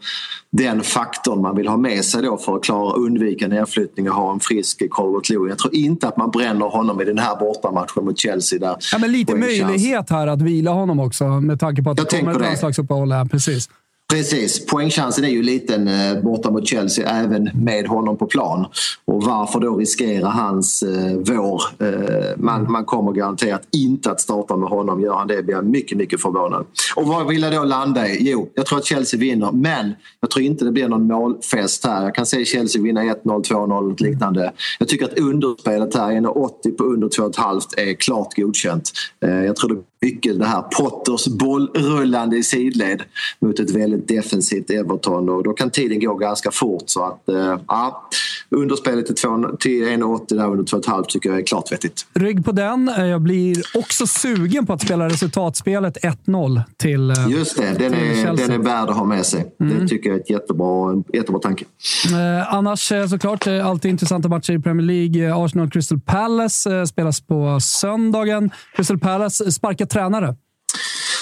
den 0.51 0.83
faktorn 0.83 1.41
man 1.41 1.55
vill 1.55 1.64
ha 1.67 1.77
med 1.77 2.05
sig 2.05 2.21
då 2.21 2.37
för 2.37 2.55
att 2.55 2.63
klara 2.63 2.93
undvika 2.93 3.47
nedflyttning 3.47 4.09
och 4.09 4.15
ha 4.15 4.33
en 4.33 4.39
frisk 4.39 4.89
Colbert 4.89 5.29
Lewin. 5.29 5.49
Jag 5.49 5.57
tror 5.57 5.75
inte 5.75 6.07
att 6.07 6.17
man 6.17 6.31
bränner 6.31 6.65
honom 6.65 7.01
i 7.01 7.05
den 7.05 7.17
här 7.17 7.39
bortamatchen 7.39 8.05
mot 8.05 8.19
Chelsea. 8.19 8.59
Där 8.59 8.75
ja, 8.91 8.97
men 8.97 9.11
lite 9.11 9.35
möjlighet 9.35 10.09
här 10.09 10.27
att 10.27 10.41
vila 10.41 10.71
honom 10.71 10.99
också 10.99 11.27
med 11.27 11.59
tanke 11.59 11.83
på 11.83 11.89
att 11.89 11.97
jag 11.97 12.07
det 12.09 12.19
kommer 12.19 12.31
ett 12.31 12.41
landslagsuppehåll. 12.41 13.13
Precis. 13.31 13.69
Precis. 14.13 14.65
Poängchansen 14.65 15.23
är 15.23 15.29
ju 15.29 15.43
liten 15.43 15.87
eh, 15.87 16.21
borta 16.21 16.51
mot 16.51 16.67
Chelsea 16.67 17.09
även 17.09 17.49
med 17.53 17.87
honom 17.87 18.17
på 18.17 18.25
plan. 18.25 18.65
Och 19.05 19.23
varför 19.23 19.59
då 19.59 19.77
riskera 19.77 20.27
hans 20.27 20.83
eh, 20.83 21.17
vår? 21.17 21.61
Eh, 21.79 22.37
man, 22.37 22.71
man 22.71 22.85
kommer 22.85 23.11
garanterat 23.11 23.61
inte 23.71 24.11
att 24.11 24.21
starta 24.21 24.57
med 24.57 24.69
honom. 24.69 25.01
Gör 25.01 25.13
han 25.13 25.27
det 25.27 25.43
blir 25.43 25.55
jag 25.55 25.65
mycket, 25.65 25.97
mycket 25.97 26.21
förvånad. 26.21 26.65
Och 26.95 27.07
vad 27.07 27.27
vill 27.27 27.41
jag 27.41 27.53
då 27.53 27.63
landa 27.63 28.07
i? 28.07 28.29
Jo, 28.31 28.49
jag 28.53 28.65
tror 28.65 28.79
att 28.79 28.85
Chelsea 28.85 29.19
vinner 29.19 29.51
men 29.51 29.93
jag 30.21 30.29
tror 30.29 30.45
inte 30.45 30.65
det 30.65 30.71
blir 30.71 30.87
någon 30.87 31.07
målfest 31.07 31.85
här. 31.85 32.03
Jag 32.03 32.15
kan 32.15 32.25
se 32.25 32.45
Chelsea 32.45 32.81
vinna 32.81 33.03
1-0, 33.03 33.15
2-0 33.23 33.91
och 33.91 34.01
liknande. 34.01 34.53
Jag 34.79 34.87
tycker 34.87 35.05
att 35.05 35.19
underspelet 35.19 35.95
här, 35.95 36.11
1,80 36.11 36.77
på 36.77 36.83
under 36.83 37.07
2,5 37.07 37.61
är 37.77 37.93
klart 37.93 38.35
godkänt. 38.35 38.91
Eh, 39.25 39.45
jag 39.45 39.55
tror 39.55 39.69
det 39.69 39.81
mycket 40.05 40.39
det 40.39 40.45
här 40.45 40.61
Potters 40.61 41.27
bollrullande 41.27 42.37
i 42.37 42.43
sidled 42.43 43.03
mot 43.39 43.59
ett 43.59 43.71
väldigt 43.71 44.07
defensivt 44.07 44.69
Everton 44.69 45.29
och 45.29 45.43
då 45.43 45.53
kan 45.53 45.69
tiden 45.69 45.99
gå 45.99 46.15
ganska 46.15 46.51
fort 46.51 46.83
så 46.85 47.03
att 47.03 47.29
eh, 47.29 47.59
ja, 47.67 48.09
underspelet 48.49 49.05
till 49.05 49.15
1,80 49.17 50.35
där 50.35 50.45
under 50.45 50.63
2,5 50.63 51.03
tycker 51.07 51.29
jag 51.29 51.39
är 51.39 51.43
klart 51.43 51.71
vettigt. 51.71 52.05
Rygg 52.13 52.45
på 52.45 52.51
den. 52.51 52.89
Eh, 52.89 53.05
jag 53.05 53.21
blir 53.21 53.63
också 53.75 54.07
sugen 54.07 54.65
på 54.65 54.73
att 54.73 54.81
spela 54.81 55.09
resultatspelet 55.09 55.97
1-0 55.97 56.61
till 56.77 57.11
eh, 57.11 57.27
Just 57.29 57.57
det, 57.57 57.73
den 57.79 57.93
är, 57.93 58.37
den 58.37 58.51
är 58.51 58.57
värd 58.57 58.89
att 58.89 58.97
ha 58.97 59.05
med 59.05 59.25
sig. 59.25 59.53
Mm. 59.59 59.79
Det 59.79 59.87
tycker 59.87 60.09
jag 60.09 60.17
är 60.17 60.21
ett 60.21 60.29
jättebra, 60.29 61.03
jättebra 61.13 61.39
tanke. 61.39 61.65
Eh, 62.05 62.53
annars 62.53 62.91
såklart, 63.09 63.47
alltid 63.47 63.91
intressanta 63.91 64.29
matcher 64.29 64.53
i 64.53 64.59
Premier 64.59 64.87
League. 64.87 65.45
Arsenal 65.45 65.69
Crystal 65.69 65.99
Palace 65.99 66.87
spelas 66.87 67.21
på 67.21 67.59
söndagen. 67.61 68.51
Crystal 68.75 68.99
Palace 68.99 69.51
sparkar 69.51 69.85
tränare. 69.95 70.35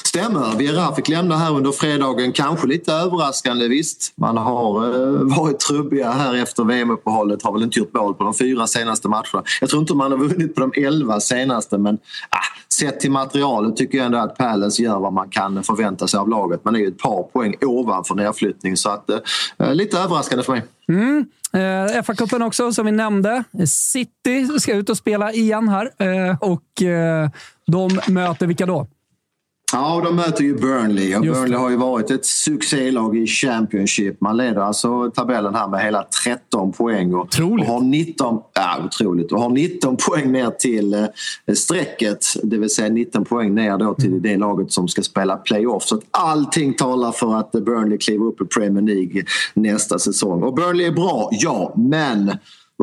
Stämmer. 0.03 0.57
Vieira 0.57 0.95
fick 0.95 1.07
lämna 1.07 1.37
här 1.37 1.55
under 1.55 1.71
fredagen. 1.71 2.31
Kanske 2.31 2.67
lite 2.67 2.93
överraskande 2.93 3.67
visst. 3.67 4.13
Man 4.15 4.37
har 4.37 4.85
eh, 4.85 5.37
varit 5.37 5.59
trubbiga 5.59 6.11
här 6.11 6.35
efter 6.35 6.63
VM-uppehållet. 6.63 7.43
Har 7.43 7.53
väl 7.53 7.63
inte 7.63 7.79
gjort 7.79 7.93
mål 7.93 8.13
på 8.13 8.23
de 8.23 8.33
fyra 8.33 8.67
senaste 8.67 9.07
matcherna. 9.07 9.43
Jag 9.61 9.69
tror 9.69 9.81
inte 9.81 9.95
man 9.95 10.11
har 10.11 10.19
vunnit 10.19 10.55
på 10.55 10.61
de 10.61 10.85
elva 10.85 11.19
senaste 11.19 11.77
men 11.77 11.95
ah, 12.29 12.37
sett 12.73 12.99
till 12.99 13.11
materialet 13.11 13.77
tycker 13.77 13.97
jag 13.97 14.05
ändå 14.05 14.17
att 14.17 14.37
Palace 14.37 14.83
gör 14.83 14.99
vad 14.99 15.13
man 15.13 15.29
kan 15.29 15.63
förvänta 15.63 16.07
sig 16.07 16.19
av 16.19 16.29
laget. 16.29 16.65
Man 16.65 16.75
är 16.75 16.79
ju 16.79 16.87
ett 16.87 16.97
par 16.97 17.23
poäng 17.23 17.55
ovanför 17.61 18.15
nedflyttning 18.15 18.77
så 18.77 18.89
att 18.89 19.09
eh, 19.09 19.73
lite 19.73 19.99
överraskande 19.99 20.43
för 20.43 20.51
mig. 20.51 20.63
Mm. 20.87 21.25
Eh, 21.53 22.03
FA-cupen 22.03 22.45
också, 22.45 22.73
som 22.73 22.85
vi 22.85 22.91
nämnde. 22.91 23.43
City 23.67 24.59
ska 24.59 24.73
ut 24.73 24.89
och 24.89 24.97
spela 24.97 25.33
igen 25.33 25.69
här. 25.69 25.91
Eh, 25.97 26.37
och 26.39 26.81
eh, 26.83 27.29
de 27.65 27.99
möter 28.07 28.47
vilka 28.47 28.65
då? 28.65 28.87
Ja, 29.73 30.01
de 30.05 30.15
möter 30.15 30.43
ju 30.43 30.55
Burnley 30.55 31.15
och 31.15 31.21
Burnley 31.21 31.57
har 31.57 31.69
ju 31.69 31.75
varit 31.75 32.11
ett 32.11 32.25
succélag 32.25 33.17
i 33.17 33.27
Championship. 33.27 34.21
Man 34.21 34.37
leder 34.37 34.61
alltså 34.61 35.11
tabellen 35.11 35.55
här 35.55 35.67
med 35.67 35.81
hela 35.81 36.05
13 36.23 36.71
poäng. 36.71 37.13
Och, 37.13 37.21
otroligt. 37.21 37.67
Och 37.67 37.73
har 37.73 37.81
19, 37.81 38.41
ja, 38.53 38.79
otroligt. 38.85 39.31
Och 39.31 39.39
har 39.41 39.49
19 39.49 39.97
poäng 39.97 40.31
ner 40.31 40.49
till 40.49 40.93
eh, 40.93 41.05
strecket. 41.53 42.25
Det 42.43 42.57
vill 42.57 42.69
säga 42.69 42.89
19 42.89 43.25
poäng 43.25 43.55
ner 43.55 43.77
då 43.77 43.93
till 43.93 44.07
mm. 44.07 44.21
det 44.21 44.37
laget 44.37 44.71
som 44.71 44.87
ska 44.87 45.01
spela 45.01 45.37
playoff. 45.37 45.83
Så 45.83 45.95
att 45.95 46.03
allting 46.11 46.73
talar 46.73 47.11
för 47.11 47.35
att 47.35 47.51
Burnley 47.51 47.97
kliver 47.97 48.25
upp 48.25 48.41
i 48.41 48.45
Premier 48.45 48.83
League 48.95 49.23
nästa 49.53 49.99
säsong. 49.99 50.43
Och 50.43 50.53
Burnley 50.53 50.85
är 50.85 50.91
bra, 50.91 51.29
ja, 51.31 51.73
men 51.77 52.31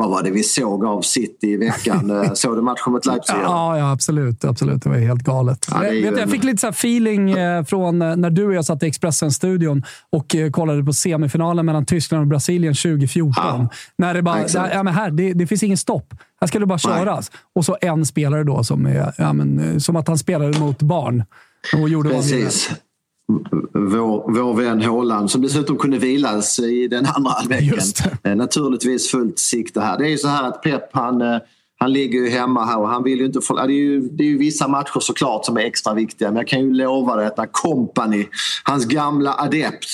vad 0.00 0.10
var 0.10 0.22
det 0.22 0.30
vi 0.30 0.42
såg 0.42 0.84
av 0.84 1.02
City 1.02 1.46
i 1.46 1.56
veckan? 1.56 2.10
Eh, 2.20 2.32
såg 2.32 2.56
du 2.56 2.62
matchen 2.62 2.92
mot 2.92 3.06
Leipzig? 3.06 3.34
Ja, 3.42 3.78
ja 3.78 3.92
absolut, 3.92 4.44
absolut. 4.44 4.82
Det 4.82 4.88
var 4.88 4.96
helt 4.96 5.22
galet. 5.22 5.66
Ja, 5.70 5.84
jag, 5.84 6.10
vet, 6.10 6.20
jag 6.20 6.30
fick 6.30 6.44
lite 6.44 6.58
så 6.58 6.68
feeling 6.68 7.30
eh, 7.30 7.64
från 7.64 8.02
eh, 8.02 8.16
när 8.16 8.30
du 8.30 8.46
och 8.46 8.54
jag 8.54 8.64
satt 8.64 8.82
i 8.82 8.86
Expressen-studion 8.86 9.82
och 10.10 10.36
kollade 10.52 10.84
på 10.84 10.92
semifinalen 10.92 11.66
mellan 11.66 11.86
Tyskland 11.86 12.22
och 12.22 12.28
Brasilien 12.28 12.74
2014. 12.74 13.32
Ja, 13.36 13.68
när 13.98 14.14
det 14.14 14.22
bara, 14.22 14.46
där, 14.46 14.70
ja, 14.72 14.82
men 14.82 14.94
här, 14.94 15.10
det, 15.10 15.32
det, 15.32 15.46
finns 15.46 15.62
ingen 15.62 15.78
stopp. 15.78 16.14
Här 16.40 16.48
ska 16.48 16.58
det 16.58 16.66
bara 16.66 16.78
köras. 16.78 17.30
Nej. 17.32 17.40
Och 17.54 17.64
så 17.64 17.76
en 17.80 18.06
spelare 18.06 18.44
då 18.44 18.64
som 18.64 18.86
är 18.86 19.12
ja, 19.18 19.32
men, 19.32 19.80
som 19.80 19.96
att 19.96 20.08
han 20.08 20.18
spelade 20.18 20.58
mot 20.58 20.82
barn. 20.82 21.24
Och 21.76 21.88
gjorde 21.88 22.10
Precis 22.10 22.70
vår, 23.72 24.32
vår 24.32 24.54
vän 24.54 24.82
Håland 24.82 25.30
som 25.30 25.42
dessutom 25.42 25.78
kunde 25.78 25.98
vilas 25.98 26.58
i 26.58 26.88
den 26.88 27.06
andra 27.06 27.30
halvleken. 27.30 27.78
Eh, 28.24 28.36
naturligtvis 28.36 29.10
fullt 29.10 29.38
sikte 29.38 29.80
här. 29.80 29.98
Det 29.98 30.04
är 30.04 30.08
ju 30.08 30.18
så 30.18 30.28
här 30.28 30.48
att 30.48 30.62
Pep 30.62 30.82
han, 30.92 31.22
eh, 31.22 31.38
han 31.78 31.92
ligger 31.92 32.20
ju 32.20 32.28
hemma 32.28 32.64
här 32.64 32.78
och 32.78 32.88
han 32.88 33.02
vill 33.02 33.18
ju 33.18 33.26
inte 33.26 33.40
få, 33.40 33.54
det, 33.54 33.62
är 33.62 33.68
ju, 33.68 34.00
det 34.00 34.24
är 34.24 34.28
ju 34.28 34.38
vissa 34.38 34.68
matcher 34.68 35.00
såklart 35.00 35.44
som 35.44 35.56
är 35.56 35.60
extra 35.60 35.94
viktiga 35.94 36.28
men 36.28 36.36
jag 36.36 36.48
kan 36.48 36.60
ju 36.60 36.72
lova 36.72 37.16
dig 37.16 37.26
att 37.26 37.36
när 37.36 37.48
Company, 37.52 38.26
hans 38.64 38.86
gamla 38.86 39.34
adept, 39.38 39.86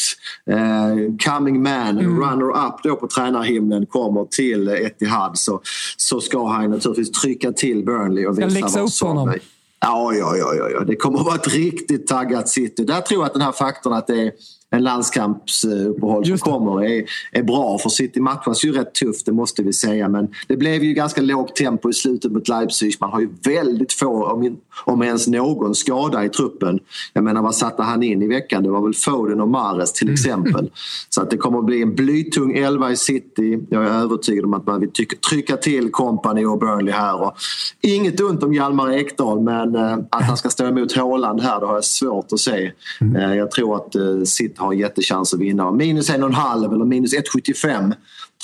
eh, 0.50 1.30
coming 1.30 1.62
man, 1.62 1.98
mm. 1.98 2.20
runner-up 2.20 2.82
då 2.82 2.96
på 2.96 3.06
tränarhimlen 3.06 3.86
kommer 3.86 4.24
till 4.24 4.68
Etihad 4.68 5.38
så, 5.38 5.60
så 5.96 6.20
ska 6.20 6.48
han 6.48 6.70
naturligtvis 6.70 7.10
trycka 7.10 7.52
till 7.52 7.84
Burnley 7.84 8.26
och 8.26 8.38
visa 8.38 8.80
vad 8.80 8.92
som 8.92 9.08
honom. 9.08 9.34
Ja, 9.80 10.12
ja, 10.14 10.36
ja, 10.36 10.68
ja, 10.70 10.84
det 10.84 10.96
kommer 10.96 11.18
att 11.18 11.26
vara 11.26 11.34
ett 11.34 11.54
riktigt 11.54 12.06
taggat 12.06 12.48
city. 12.48 12.84
Där 12.84 13.00
tror 13.00 13.20
jag 13.20 13.26
att 13.26 13.32
den 13.32 13.42
här 13.42 13.52
faktorn 13.52 13.92
att 13.92 14.06
det 14.06 14.22
är 14.22 14.32
en 14.70 14.82
landskampsuppehåll 14.82 16.26
som 16.26 16.38
kommer 16.38 16.84
är, 16.84 17.04
är 17.32 17.42
bra. 17.42 17.78
För 17.78 17.88
City 17.88 18.20
matchas 18.20 18.64
ju 18.64 18.72
rätt 18.72 18.94
tufft, 18.94 19.26
det 19.26 19.32
måste 19.32 19.62
vi 19.62 19.72
säga. 19.72 20.08
Men 20.08 20.28
det 20.48 20.56
blev 20.56 20.84
ju 20.84 20.92
ganska 20.92 21.20
lågt 21.20 21.56
tempo 21.56 21.90
i 21.90 21.92
slutet 21.92 22.32
mot 22.32 22.48
Leipzig. 22.48 22.96
Man 23.00 23.10
har 23.10 23.20
ju 23.20 23.28
väldigt 23.44 23.92
få, 23.92 24.26
om, 24.26 24.56
om 24.84 25.02
ens 25.02 25.26
någon, 25.26 25.74
skada 25.74 26.24
i 26.24 26.28
truppen. 26.28 26.78
Jag 27.12 27.24
menar, 27.24 27.42
vad 27.42 27.54
satte 27.54 27.82
han 27.82 28.02
in 28.02 28.22
i 28.22 28.26
veckan? 28.26 28.62
Det 28.62 28.70
var 28.70 28.82
väl 28.82 28.94
Foden 28.94 29.40
och 29.40 29.48
Mares 29.48 29.92
till 29.92 30.12
exempel. 30.12 30.70
Så 31.08 31.22
att 31.22 31.30
det 31.30 31.36
kommer 31.36 31.58
att 31.58 31.64
bli 31.64 31.82
en 31.82 31.94
blytung 31.94 32.56
elva 32.56 32.90
i 32.90 32.96
City. 32.96 33.66
Jag 33.70 33.84
är 33.84 33.90
övertygad 33.90 34.44
om 34.44 34.54
att 34.54 34.66
man 34.66 34.80
vill 34.80 34.90
trycka 35.30 35.56
till 35.56 35.90
Company 35.90 36.44
och 36.44 36.58
Burnley 36.58 36.94
här. 36.94 37.22
Och 37.22 37.36
inget 37.80 38.20
ont 38.20 38.42
om 38.42 38.54
Hjalmar 38.54 38.92
Ekdal, 38.92 39.40
men 39.40 39.74
eh, 39.74 39.98
att 40.10 40.22
han 40.22 40.36
ska 40.36 40.48
stå 40.48 40.66
emot 40.66 40.96
Haaland 40.96 41.40
här, 41.40 41.60
det 41.60 41.66
har 41.66 41.74
jag 41.74 41.84
svårt 41.84 42.32
att 42.32 42.40
se. 42.40 42.72
Mm. 43.00 43.16
Eh, 43.16 43.36
jag 43.36 43.50
tror 43.50 43.76
att 43.76 43.94
eh, 43.94 44.22
City 44.24 44.54
har 44.56 44.72
en 44.72 44.78
jättechans 44.78 45.34
att 45.34 45.40
vinna. 45.40 45.70
Minus 45.70 46.10
en 46.10 46.22
och 46.22 46.28
en 46.28 46.34
halv 46.34 46.72
eller 46.72 46.84
minus 46.84 47.14
1,75 47.14 47.92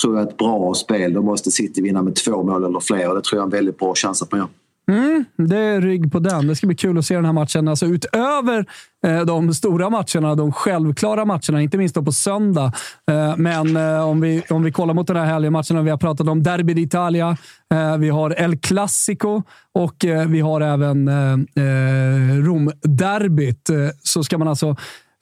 tror 0.01 0.15
jag 0.15 0.25
är 0.25 0.29
ett 0.29 0.37
bra 0.37 0.73
spel. 0.73 1.13
Då 1.13 1.21
måste 1.21 1.51
City 1.51 1.81
vinna 1.81 2.01
med 2.01 2.15
två 2.15 2.43
mål 2.43 2.63
eller 2.63 2.79
fler. 2.79 3.15
Det 3.15 3.21
tror 3.21 3.23
jag 3.31 3.39
är 3.39 3.43
en 3.43 3.49
väldigt 3.49 3.79
bra 3.79 3.93
chans 3.95 4.21
att 4.21 4.31
man 4.31 4.39
gör. 4.39 4.49
Mm, 4.91 5.25
det 5.37 5.57
är 5.57 5.81
rygg 5.81 6.11
på 6.11 6.19
den. 6.19 6.47
Det 6.47 6.55
ska 6.55 6.67
bli 6.67 6.75
kul 6.75 6.97
att 6.97 7.05
se 7.05 7.15
den 7.15 7.25
här 7.25 7.33
matchen. 7.33 7.67
Alltså 7.67 7.85
utöver 7.85 8.65
eh, 9.05 9.21
de 9.21 9.53
stora 9.53 9.89
matcherna, 9.89 10.35
de 10.35 10.51
självklara 10.51 11.25
matcherna, 11.25 11.61
inte 11.61 11.77
minst 11.77 11.95
då 11.95 12.03
på 12.03 12.11
söndag. 12.11 12.71
Eh, 13.11 13.37
men 13.37 13.77
eh, 13.77 14.09
om, 14.09 14.21
vi, 14.21 14.43
om 14.49 14.63
vi 14.63 14.71
kollar 14.71 14.93
mot 14.93 15.07
den 15.07 15.17
här 15.17 15.25
helgen, 15.25 15.53
matcherna 15.53 15.81
vi 15.81 15.89
har 15.89 15.97
pratat 15.97 16.27
om. 16.27 16.43
Derby 16.43 16.73
d'Italia, 16.73 17.37
eh, 17.73 17.97
vi 17.97 18.09
har 18.09 18.35
El 18.37 18.57
Clasico 18.57 19.41
och 19.73 20.05
eh, 20.05 20.27
vi 20.27 20.39
har 20.39 20.61
även 20.61 21.07
eh, 21.07 21.33
eh 21.33 22.43
Rom-derbyt. 22.43 23.69
Eh, 23.69 23.75
så 24.03 24.23
ska 24.23 24.37
man 24.37 24.47
alltså 24.47 24.75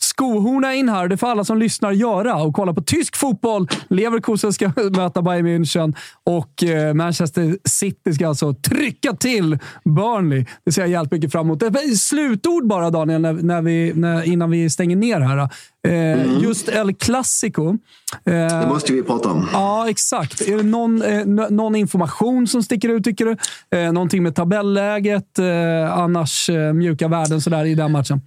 skohorna 0.04 0.76
in 0.76 0.90
här. 0.90 1.08
Det 1.08 1.18
får 1.18 1.28
alla 1.28 1.44
som 1.44 1.58
lyssnar 1.58 1.92
göra 1.92 2.36
och 2.36 2.54
kolla 2.54 2.74
på 2.74 2.82
tysk 2.82 3.16
fotboll. 3.16 3.68
Leverkusen 3.90 4.54
ska 4.54 4.72
möta 4.98 5.22
Bayern 5.22 5.48
München 5.48 5.96
och 6.24 6.64
eh, 6.64 6.94
Manchester 6.94 7.58
City 7.66 8.14
ska 8.14 8.28
alltså 8.28 8.54
trycka 8.54 9.14
till 9.14 9.60
Burnley. 9.84 10.46
Det 10.66 10.72
ser 10.72 10.82
jag 10.82 10.90
jävligt 10.90 11.12
mycket 11.12 11.32
fram 11.32 11.46
emot. 11.46 11.64
Slutord 11.98 12.68
bara, 12.68 12.90
Daniel, 12.90 13.22
när, 13.22 13.34
när 13.34 13.62
vi, 13.62 13.94
när, 13.96 14.24
innan 14.24 14.52
vi 14.52 14.70
stänger 14.70 14.96
ner 14.96 15.20
här. 15.20 15.50
Eh, 15.88 15.94
mm. 15.94 16.40
Just 16.40 16.70
El 16.70 16.94
Clasico. 16.94 17.70
Eh, 18.26 18.34
det 18.34 18.68
måste 18.70 18.94
vi 18.94 19.04
prata 19.04 19.30
om. 19.30 19.48
Ja, 19.54 19.90
exakt. 19.90 20.42
Är 20.42 20.58
det 20.58 20.64
någon, 20.64 21.04
någon 21.56 21.76
information 21.76 22.48
som 22.48 22.64
sticker 22.64 22.90
ut, 22.90 23.04
tycker 23.04 23.26
du? 23.26 23.38
Eh, 23.78 23.92
någonting 23.92 24.24
med 24.24 24.36
tabelläget? 24.36 25.40
Annars 25.92 26.50
mjuka 26.74 27.08
värden 27.08 27.42
sådär 27.42 27.66
i 27.66 27.76
den 27.76 27.92
matchen? 27.92 28.22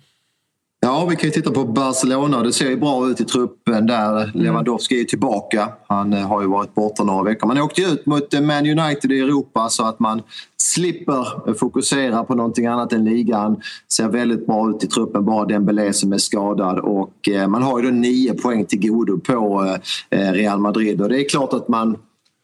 Ja, 0.85 1.07
vi 1.11 1.17
kan 1.17 1.29
ju 1.29 1.31
titta 1.31 1.51
på 1.51 1.65
Barcelona. 1.65 2.43
Det 2.43 2.53
ser 2.53 2.71
ju 2.71 2.77
bra 2.77 3.09
ut 3.09 3.21
i 3.21 3.25
truppen 3.25 3.87
där. 3.87 4.23
Mm. 4.23 4.31
Lewandowski 4.35 4.95
är 4.95 4.99
ju 4.99 5.05
tillbaka. 5.05 5.69
Han 5.87 6.13
eh, 6.13 6.29
har 6.29 6.43
ju 6.43 6.49
varit 6.49 6.75
borta 6.75 7.05
några 7.05 7.23
veckor. 7.23 7.47
Man 7.47 7.59
åkte 7.59 7.81
ju 7.81 7.87
ut 7.87 8.07
mot 8.07 8.35
eh, 8.35 8.41
Man 8.41 8.67
United 8.67 9.13
i 9.13 9.21
Europa 9.21 9.69
så 9.69 9.85
att 9.85 10.01
man 10.01 10.23
slipper 10.57 11.55
fokusera 11.55 12.25
på 12.25 12.35
någonting 12.35 12.67
annat 12.67 12.93
än 12.93 13.05
ligan. 13.05 13.57
Ser 13.93 14.09
väldigt 14.09 14.47
bra 14.47 14.71
ut 14.71 14.85
i 14.85 14.87
truppen, 14.87 15.25
bara 15.25 15.45
Dembélé 15.45 15.93
som 15.93 16.13
är 16.13 16.19
skadad. 16.19 16.79
Och 16.79 17.29
eh, 17.29 17.49
man 17.49 17.63
har 17.63 17.81
ju 17.81 17.85
då 17.85 17.91
nio 17.91 18.35
poäng 18.35 18.67
till 18.67 18.89
godo 18.89 19.19
på 19.19 19.69
Real 20.11 20.59
Madrid. 20.59 21.01
Och 21.01 21.09
det 21.09 21.25
är 21.25 21.29
klart 21.29 21.53
att 21.53 21.69
man 21.69 21.97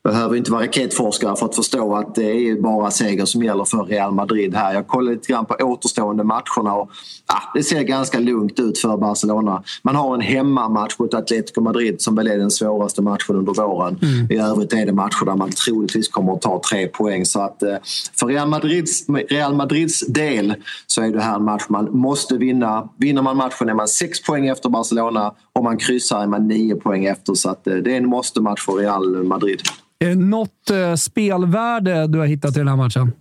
behöver 0.02 0.36
inte 0.36 0.52
vara 0.52 0.62
raketforskare 0.62 1.36
för 1.36 1.46
att 1.46 1.54
förstå 1.54 1.94
att 1.94 2.14
det 2.14 2.30
är 2.30 2.60
bara 2.60 2.90
seger 2.90 3.24
som 3.24 3.42
gäller 3.42 3.64
för 3.64 3.84
Real 3.84 4.12
Madrid 4.12 4.54
här. 4.54 4.74
Jag 4.74 4.86
kollade 4.86 5.16
lite 5.16 5.32
grann 5.32 5.46
på 5.46 5.54
återstående 5.54 6.24
matcherna 6.24 6.74
och 6.74 6.90
ah, 7.26 7.52
det 7.54 7.62
ser 7.62 7.82
ganska 7.82 8.18
lugnt 8.18 8.60
ut 8.60 8.78
för 8.78 8.96
Barcelona. 8.96 9.62
Man 9.82 9.96
har 9.96 10.14
en 10.14 10.20
hemmamatch 10.20 10.98
mot 10.98 11.14
Atletico 11.14 11.60
Madrid 11.60 12.00
som 12.00 12.14
väl 12.14 12.26
är 12.26 12.38
den 12.38 12.50
svåraste 12.50 13.02
matchen 13.02 13.36
under 13.36 13.54
våren. 13.54 13.98
Mm. 14.02 14.30
I 14.30 14.36
övrigt 14.36 14.72
är 14.72 14.86
det 14.86 14.92
matcher 14.92 15.24
där 15.24 15.36
man 15.36 15.50
troligtvis 15.50 16.08
kommer 16.08 16.32
att 16.32 16.42
ta 16.42 16.60
tre 16.70 16.88
poäng. 16.88 17.24
Så 17.24 17.40
att 17.40 17.62
eh, 17.62 17.76
för 18.20 18.26
Real 18.26 18.48
Madrids, 18.48 19.08
Real 19.08 19.54
Madrids 19.54 20.06
del 20.06 20.54
så 20.86 21.02
är 21.02 21.08
det 21.08 21.20
här 21.20 21.36
en 21.36 21.44
match 21.44 21.64
man 21.68 21.98
måste 21.98 22.36
vinna. 22.36 22.88
Vinner 22.96 23.22
man 23.22 23.36
matchen 23.36 23.68
är 23.68 23.74
man 23.74 23.88
sex 23.88 24.22
poäng 24.22 24.48
efter 24.48 24.68
Barcelona. 24.68 25.34
Om 25.52 25.64
man 25.64 25.76
kryssar 25.76 26.22
är 26.22 26.26
man 26.26 26.48
nio 26.48 26.74
poäng 26.74 27.04
efter. 27.04 27.34
Så 27.34 27.50
att 27.50 27.66
eh, 27.66 27.74
det 27.74 27.92
är 27.92 27.96
en 27.96 28.06
måste-match 28.06 28.64
för 28.64 28.72
Real 28.72 29.24
Madrid. 29.24 29.60
Det 30.00 30.14
något 30.14 30.70
eh, 30.70 30.94
spelvärde 30.94 32.06
du 32.06 32.18
har 32.18 32.26
hittat 32.26 32.56
i 32.56 32.58
den 32.58 32.68
här 32.68 32.76
matchen? 32.76 33.12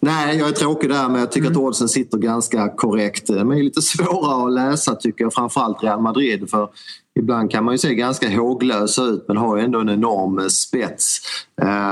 Nej, 0.00 0.38
jag 0.38 0.48
är 0.48 0.52
tråkig 0.52 0.90
där, 0.90 1.08
men 1.08 1.20
jag 1.20 1.32
tycker 1.32 1.46
mm. 1.46 1.58
att 1.58 1.64
oddsen 1.64 1.88
sitter 1.88 2.18
ganska 2.18 2.68
korrekt. 2.68 3.26
De 3.26 3.52
är 3.52 3.62
lite 3.62 3.82
svåra 3.82 4.46
att 4.46 4.52
läsa 4.52 4.94
tycker 4.94 5.24
jag, 5.24 5.34
framförallt 5.34 5.82
Real 5.82 6.00
Madrid. 6.00 6.50
För 6.50 6.68
ibland 7.18 7.50
kan 7.50 7.64
man 7.64 7.74
ju 7.74 7.78
se 7.78 7.94
ganska 7.94 8.36
håglösa 8.36 9.02
ut 9.02 9.24
men 9.28 9.36
har 9.36 9.56
ju 9.56 9.64
ändå 9.64 9.80
en 9.80 9.88
enorm 9.88 10.38
eh, 10.38 10.46
spets. 10.46 11.20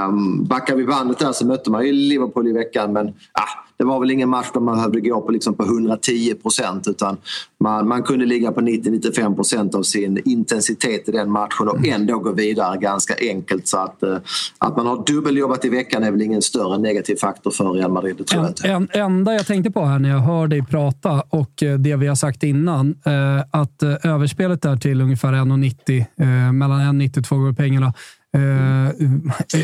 Um, 0.09 0.45
backar 0.45 0.77
vi 0.77 0.85
bandet 0.85 1.19
där 1.19 1.33
så 1.33 1.47
mötte 1.47 1.71
man 1.71 1.87
ju 1.87 1.93
Liverpool 1.93 2.49
i 2.49 2.53
veckan 2.53 2.93
men 2.93 3.09
ah, 3.09 3.66
det 3.79 3.85
var 3.85 4.01
väl 4.01 4.11
ingen 4.11 4.29
match 4.29 4.47
där 4.55 4.61
man 4.61 4.77
behövde 4.77 5.01
gå 5.01 5.21
på, 5.21 5.33
liksom 5.33 5.55
på 5.55 5.63
110 5.63 6.35
procent 6.35 6.89
utan 6.89 7.17
man, 7.61 7.89
man 7.89 8.03
kunde 8.03 8.27
ligga 8.27 8.53
på 8.53 8.61
90-95 8.61 9.35
procent 9.35 9.75
av 9.75 9.83
sin 9.83 10.21
intensitet 10.25 11.09
i 11.09 11.13
den 11.13 11.31
matchen 11.31 11.69
och 11.69 11.87
ändå 11.87 12.19
gå 12.19 12.33
vidare 12.33 12.79
ganska 12.79 13.15
enkelt. 13.21 13.69
Så 13.69 13.79
att, 13.79 14.03
eh, 14.03 14.17
att 14.59 14.77
man 14.77 14.87
har 14.87 15.05
dubbeljobbat 15.07 15.65
i 15.65 15.69
veckan 15.69 16.03
är 16.03 16.11
väl 16.11 16.23
ingen 16.23 16.43
större 16.43 16.79
negativ 16.79 17.17
faktor 17.17 17.51
för 17.51 17.73
Real 17.73 17.93
Madrid. 17.93 18.17
Det 18.19 18.25
tror 18.25 18.43
jag 18.43 18.51
inte. 18.51 18.69
En, 18.69 18.89
enda 18.93 19.35
jag 19.35 19.47
tänkte 19.47 19.71
på 19.71 19.85
här 19.85 19.99
när 19.99 20.09
jag 20.09 20.21
hör 20.21 20.47
dig 20.47 20.65
prata 20.65 21.23
och 21.31 21.63
eh, 21.63 21.79
det 21.79 21.97
vi 21.97 22.07
har 22.07 22.15
sagt 22.15 22.43
innan, 22.43 22.91
eh, 23.07 23.61
att 23.61 23.83
överspelet 24.03 24.63
där 24.63 24.77
till 24.77 25.01
ungefär 25.01 25.33
1,90, 25.33 26.53
mellan 26.53 26.81
1,90 26.81 27.19
och 27.19 27.25
2 27.25 27.37
gånger 27.37 27.53
pengarna. 27.53 27.93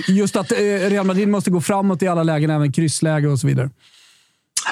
Just 0.09 0.37
att 0.37 0.53
Real 0.88 1.07
Madrid 1.07 1.29
måste 1.29 1.51
gå 1.51 1.61
framåt 1.61 2.03
i 2.03 2.09
alla 2.09 2.22
lägen, 2.22 2.51
även 2.51 2.72
kryssläge 2.72 3.29
och 3.29 3.38
så 3.38 3.46
vidare. 3.46 3.70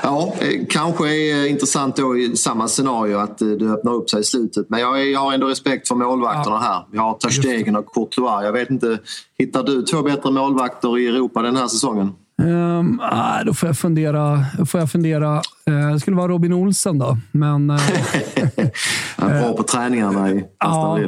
Ja, 0.03 0.35
eh, 0.41 0.67
kanske 0.69 1.17
är 1.17 1.47
intressant 1.47 1.97
då 1.97 2.19
i 2.19 2.37
samma 2.37 2.69
scenario 2.69 3.17
att 3.19 3.43
eh, 3.43 3.49
det 3.49 3.73
öppnar 3.73 3.93
upp 3.93 4.11
sig 4.11 4.21
i 4.21 4.25
slutet. 4.25 4.67
Men 4.71 4.81
jag, 4.81 5.11
jag 5.11 5.21
har 5.21 5.33
ändå 5.33 5.47
respekt 5.47 5.89
för 5.89 5.95
målvakterna 5.95 6.59
här. 6.59 6.87
Vi 6.93 6.99
har 6.99 7.15
Ter 7.15 7.29
Stegen 7.29 7.77
och 7.77 7.95
Courtois. 7.95 8.45
Jag 8.45 8.53
vet 8.53 8.71
inte, 8.71 8.99
hittar 9.39 9.63
du 9.63 9.83
två 9.83 10.03
bättre 10.03 10.31
målvakter 10.31 10.99
i 10.99 11.07
Europa 11.07 11.43
den 11.43 11.57
här 11.57 11.67
säsongen? 11.67 12.13
Um, 12.41 13.01
ah, 13.03 13.45
då 13.45 13.55
får 13.55 13.69
jag 13.69 13.79
fundera. 13.79 14.45
Får 14.67 14.81
jag 14.81 14.91
fundera. 14.91 15.43
Uh, 15.71 15.93
det 15.93 16.01
skulle 16.01 16.17
vara 16.17 16.29
Robin 16.29 16.53
Olsen 16.53 16.99
då. 16.99 17.19
Men, 17.33 17.71
uh, 17.71 17.77
Han 19.17 19.31
är 19.31 19.41
bra 19.41 19.57
på 19.57 19.63
träningarna 19.63 20.31
i 20.31 20.45
ja, 20.61 20.99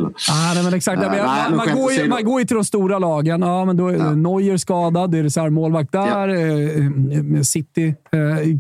men 0.65 0.75
exakt. 0.75 1.03
Uh, 1.03 1.11
nej, 1.11 1.23
man, 1.23 1.57
man, 1.57 1.77
går 1.77 1.93
ju, 1.93 2.09
man 2.09 2.25
går 2.25 2.41
ju 2.41 2.47
till 2.47 2.57
de 2.57 2.65
stora 2.65 2.99
lagen. 2.99 3.41
Ja, 3.41 3.65
men 3.65 3.77
då 3.77 3.89
är 3.89 3.97
ja. 3.97 4.11
Neuer 4.11 4.57
skadad, 4.57 5.11
det 5.11 5.19
är 5.19 5.23
reservmålvakt 5.23 5.93
där. 5.93 6.29
Ja. 6.29 7.45
City 7.45 7.95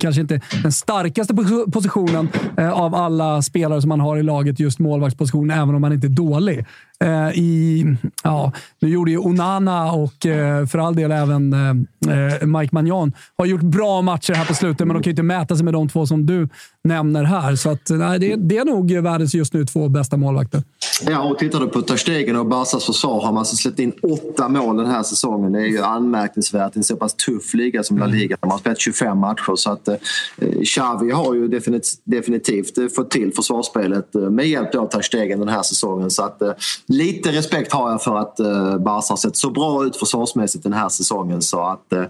kanske 0.00 0.20
inte 0.20 0.40
den 0.62 0.72
starkaste 0.72 1.34
positionen 1.72 2.28
av 2.74 2.94
alla 2.94 3.42
spelare 3.42 3.80
som 3.80 3.88
man 3.88 4.00
har 4.00 4.16
i 4.16 4.22
laget, 4.22 4.60
just 4.60 4.78
målvaktspositionen, 4.78 5.58
även 5.58 5.74
om 5.74 5.80
man 5.80 5.92
inte 5.92 6.06
är 6.06 6.08
dålig. 6.08 6.66
Eh, 7.02 7.38
i, 7.38 7.86
ja, 8.22 8.52
nu 8.80 8.88
gjorde 8.88 9.10
ju 9.10 9.18
Onana 9.18 9.92
och 9.92 10.26
eh, 10.26 10.66
för 10.66 10.78
all 10.78 10.94
del 10.94 11.12
även 11.12 11.52
eh, 11.52 11.70
eh 12.14 12.46
Mike 12.46 12.74
Magnan 12.74 13.12
har 13.38 13.46
gjort 13.46 13.60
bra 13.60 14.02
matcher 14.02 14.34
här 14.34 14.44
på 14.44 14.54
slutet, 14.54 14.86
men 14.86 14.94
de 14.94 15.02
kan 15.02 15.10
ju 15.10 15.10
inte 15.10 15.22
mäta 15.22 15.56
sig 15.56 15.64
med 15.64 15.74
de 15.74 15.88
två 15.88 16.06
som 16.06 16.26
du 16.26 16.48
nämner 16.84 17.24
här. 17.24 17.56
Så 17.56 17.70
att, 17.70 17.90
nej, 17.90 18.18
det, 18.18 18.36
det 18.36 18.58
är 18.58 18.64
nog 18.64 18.92
världens 18.92 19.34
just 19.34 19.52
nu 19.52 19.64
två 19.64 19.88
bästa 19.88 20.16
målvakter. 20.16 20.62
Ja, 21.06 21.22
och 21.22 21.38
tittar 21.38 21.60
du 21.60 21.68
på 21.68 21.82
Ter 21.82 21.96
Stegen 21.96 22.36
och 22.36 22.46
Barcas 22.46 22.84
försvar 22.84 23.20
har 23.20 23.32
man 23.32 23.38
alltså 23.38 23.56
släppt 23.56 23.78
in 23.78 23.92
åtta 24.02 24.48
mål 24.48 24.76
den 24.76 24.86
här 24.86 25.02
säsongen. 25.02 25.52
Det 25.52 25.60
är 25.60 25.66
ju 25.66 25.82
anmärkningsvärt 25.82 26.76
i 26.76 26.78
en 26.78 26.84
så 26.84 26.96
pass 26.96 27.14
tuff 27.14 27.54
liga 27.54 27.82
som 27.82 27.98
La. 27.98 28.06
Liga. 28.06 28.36
De 28.40 28.50
har 28.50 28.58
spelat 28.58 28.80
25 28.80 29.18
matcher 29.18 29.56
så 29.56 29.70
att 29.70 29.88
eh, 29.88 29.96
Xavi 30.64 31.10
har 31.10 31.34
ju 31.34 31.48
definitivt, 31.48 32.00
definitivt 32.04 32.94
fått 32.94 33.10
till 33.10 33.32
försvarsspelet 33.32 34.14
eh, 34.14 34.30
med 34.30 34.48
hjälp 34.48 34.74
av 34.74 34.86
Ter 34.86 35.02
Stegen 35.02 35.38
den 35.38 35.48
här 35.48 35.62
säsongen. 35.62 36.10
Så 36.10 36.22
att 36.22 36.42
eh, 36.42 36.52
lite 36.92 37.32
respekt 37.32 37.72
har 37.72 37.90
jag 37.90 38.02
för 38.02 38.18
att 38.18 38.40
eh, 38.40 38.78
Barca 38.78 39.12
har 39.12 39.16
sett 39.16 39.36
så 39.36 39.50
bra 39.50 39.84
ut 39.84 39.96
försvarsmässigt 39.96 40.64
den 40.64 40.72
här 40.72 40.88
säsongen 40.88 41.42
så 41.42 41.60
att 41.60 41.92
eh, 41.92 42.02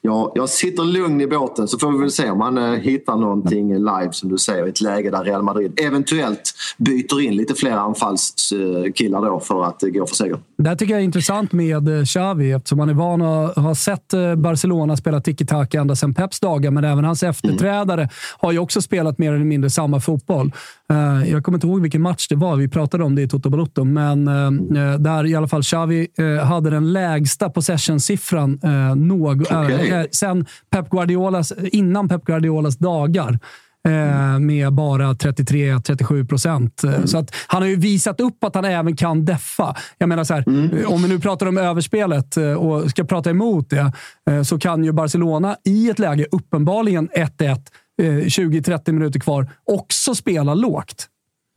jag, 0.00 0.32
jag 0.34 0.48
sitter 0.48 0.84
lugn 0.84 1.20
i 1.20 1.26
båten 1.26 1.68
så 1.68 1.78
får 1.78 1.92
vi 1.92 1.98
väl 1.98 2.10
se 2.10 2.30
om 2.30 2.38
man 2.38 2.58
eh, 2.58 2.80
hittar 2.80 3.16
någonting 3.16 3.74
live 3.74 4.08
som 4.12 4.28
du 4.28 4.38
säger 4.38 4.66
i 4.66 4.68
ett 4.68 4.80
läge 4.80 5.10
där 5.10 5.24
Real 5.24 5.42
Madrid 5.42 5.80
eventuellt 5.80 6.54
byter 6.78 7.20
in 7.20 7.36
lite 7.36 7.54
fler 7.54 7.72
anfallskillar 7.72 9.30
då 9.30 9.40
för 9.40 9.64
att 9.64 9.80
gå 9.80 10.06
för 10.06 10.16
seger. 10.16 10.38
Det 10.58 10.68
här 10.68 10.76
tycker 10.76 10.94
jag 10.94 11.00
är 11.00 11.04
intressant 11.04 11.52
med 11.52 12.08
Xavi 12.08 12.52
eftersom 12.52 12.78
man 12.78 12.88
är 12.88 12.94
van 12.94 13.22
att 13.22 13.56
ha 13.56 13.74
sett 13.74 14.14
Barcelona 14.36 14.96
spela 14.96 15.20
tiki-taka 15.20 15.80
ända 15.80 15.96
sedan 15.96 16.14
Peps 16.14 16.40
dagar, 16.40 16.70
men 16.70 16.84
även 16.84 17.04
hans 17.04 17.22
efterträdare 17.22 18.00
mm. 18.00 18.10
har 18.38 18.52
ju 18.52 18.58
också 18.58 18.82
spelat 18.82 19.18
mer 19.18 19.32
eller 19.32 19.44
mindre 19.44 19.70
samma 19.70 20.00
fotboll. 20.00 20.52
Jag 21.26 21.44
kommer 21.44 21.56
inte 21.56 21.66
ihåg 21.66 21.80
vilken 21.80 22.02
match 22.02 22.28
det 22.28 22.36
var. 22.36 22.56
Vi 22.56 22.68
pratade 22.68 23.04
om 23.04 23.14
det 23.14 23.22
i 23.22 23.28
Toto 23.28 23.50
Balotto, 23.50 23.84
men 23.84 24.23
eh, 24.28 24.98
där 24.98 25.26
i 25.26 25.34
alla 25.34 25.48
fall 25.48 25.62
Xavi 25.62 26.08
eh, 26.18 26.46
hade 26.46 26.70
den 26.70 26.92
lägsta 26.92 27.48
possession-siffran 27.48 28.58
eh, 28.62 28.94
okay. 29.84 30.06
sen 30.10 30.46
Pep 30.70 30.90
Guardiolas, 30.90 31.52
innan 31.72 32.08
Pep 32.08 32.24
Guardiolas 32.24 32.76
dagar. 32.76 33.38
eh, 33.88 34.38
med 34.38 34.72
bara 34.72 35.12
33-37 35.12 36.28
procent. 36.28 36.84
Mm. 36.84 37.06
Så 37.06 37.18
att 37.18 37.34
han 37.46 37.62
har 37.62 37.68
ju 37.68 37.76
visat 37.76 38.20
upp 38.20 38.44
att 38.44 38.54
han 38.54 38.64
även 38.64 38.96
kan 38.96 39.24
deffa. 39.24 39.76
Jag 39.98 40.08
menar 40.08 40.24
så 40.24 40.34
här, 40.34 40.44
mm. 40.48 40.86
om 40.86 41.02
vi 41.02 41.08
nu 41.08 41.20
pratar 41.20 41.46
om 41.46 41.58
överspelet 41.58 42.36
och 42.58 42.90
ska 42.90 43.04
prata 43.04 43.30
emot 43.30 43.70
det, 43.70 43.92
så 44.44 44.58
kan 44.58 44.84
ju 44.84 44.92
Barcelona 44.92 45.56
i 45.64 45.90
ett 45.90 45.98
läge, 45.98 46.26
uppenbarligen 46.32 47.08
1-1, 47.08 47.58
20-30 48.00 48.92
minuter 48.92 49.20
kvar, 49.20 49.50
också 49.64 50.14
spela 50.14 50.54
lågt. 50.54 51.08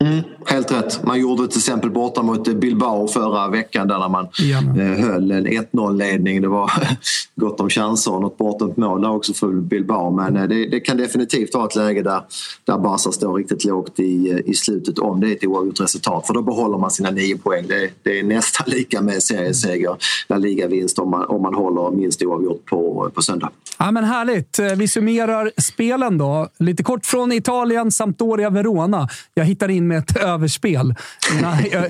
Mm, 0.03 0.23
helt 0.45 0.71
rätt. 0.71 1.03
Man 1.03 1.19
gjorde 1.19 1.47
till 1.47 1.57
exempel 1.57 1.89
borta 1.89 2.21
mot 2.21 2.47
Bilbao 2.55 3.07
förra 3.07 3.47
veckan 3.47 3.87
där 3.87 4.09
man 4.09 4.27
ja. 4.39 4.57
Eh, 4.57 5.05
höll 5.05 5.31
en 5.31 5.47
1-0-ledning. 5.47 6.41
Det 6.41 6.47
var 6.47 6.71
gott 7.35 7.59
om 7.59 7.69
chanser 7.69 8.13
och 8.13 8.21
något 8.21 8.37
bortdömt 8.37 8.77
mål 8.77 9.01
där 9.01 9.11
också 9.11 9.33
för 9.33 9.47
Bilbao. 9.47 10.11
Men 10.11 10.37
eh, 10.37 10.43
det, 10.43 10.69
det, 10.69 10.79
kan 10.79 10.97
definitivt 10.97 11.53
vara 11.53 11.65
ett 11.65 11.75
läge 11.75 12.01
där, 12.01 12.21
där 12.65 12.77
Barca 12.77 13.11
står 13.11 13.33
riktigt 13.33 13.65
lågt 13.65 13.99
i, 13.99 14.31
eh, 14.31 14.37
i 14.45 14.53
slutet 14.53 14.99
om 14.99 15.19
det 15.19 15.31
är 15.31 15.35
ett 15.35 15.45
oavgjort 15.45 15.81
resultat. 15.81 16.27
För 16.27 16.33
då 16.33 16.41
behåller 16.41 16.77
man 16.77 16.91
sina 16.91 17.11
nio 17.11 17.37
poäng. 17.37 17.67
Det, 17.67 17.89
det 18.03 18.19
är 18.19 18.23
nästan 18.23 18.65
lika 18.69 19.01
med 19.01 19.23
serieseger, 19.23 19.95
La 20.27 20.37
Liga-vinst 20.37 20.99
om 20.99 21.09
man, 21.09 21.25
om 21.25 21.41
man 21.41 21.53
håller 21.53 21.91
minst 21.91 22.21
oavgjort 22.21 22.65
på, 22.65 23.11
på 23.15 23.21
söndag. 23.21 23.49
Ja, 23.79 23.91
men 23.91 24.03
härligt. 24.03 24.59
Vi 24.59 24.87
summerar 24.87 25.51
spelen 25.57 26.17
då. 26.17 26.47
Lite 26.59 26.83
kort 26.83 27.05
från 27.05 27.31
Italien, 27.31 27.91
Sampdoria, 27.91 28.49
Verona. 28.49 29.07
Jag 29.33 29.45
hittar 29.45 29.69
in 29.69 29.86
med 29.87 29.97
ett 29.97 30.17
överspel 30.17 30.95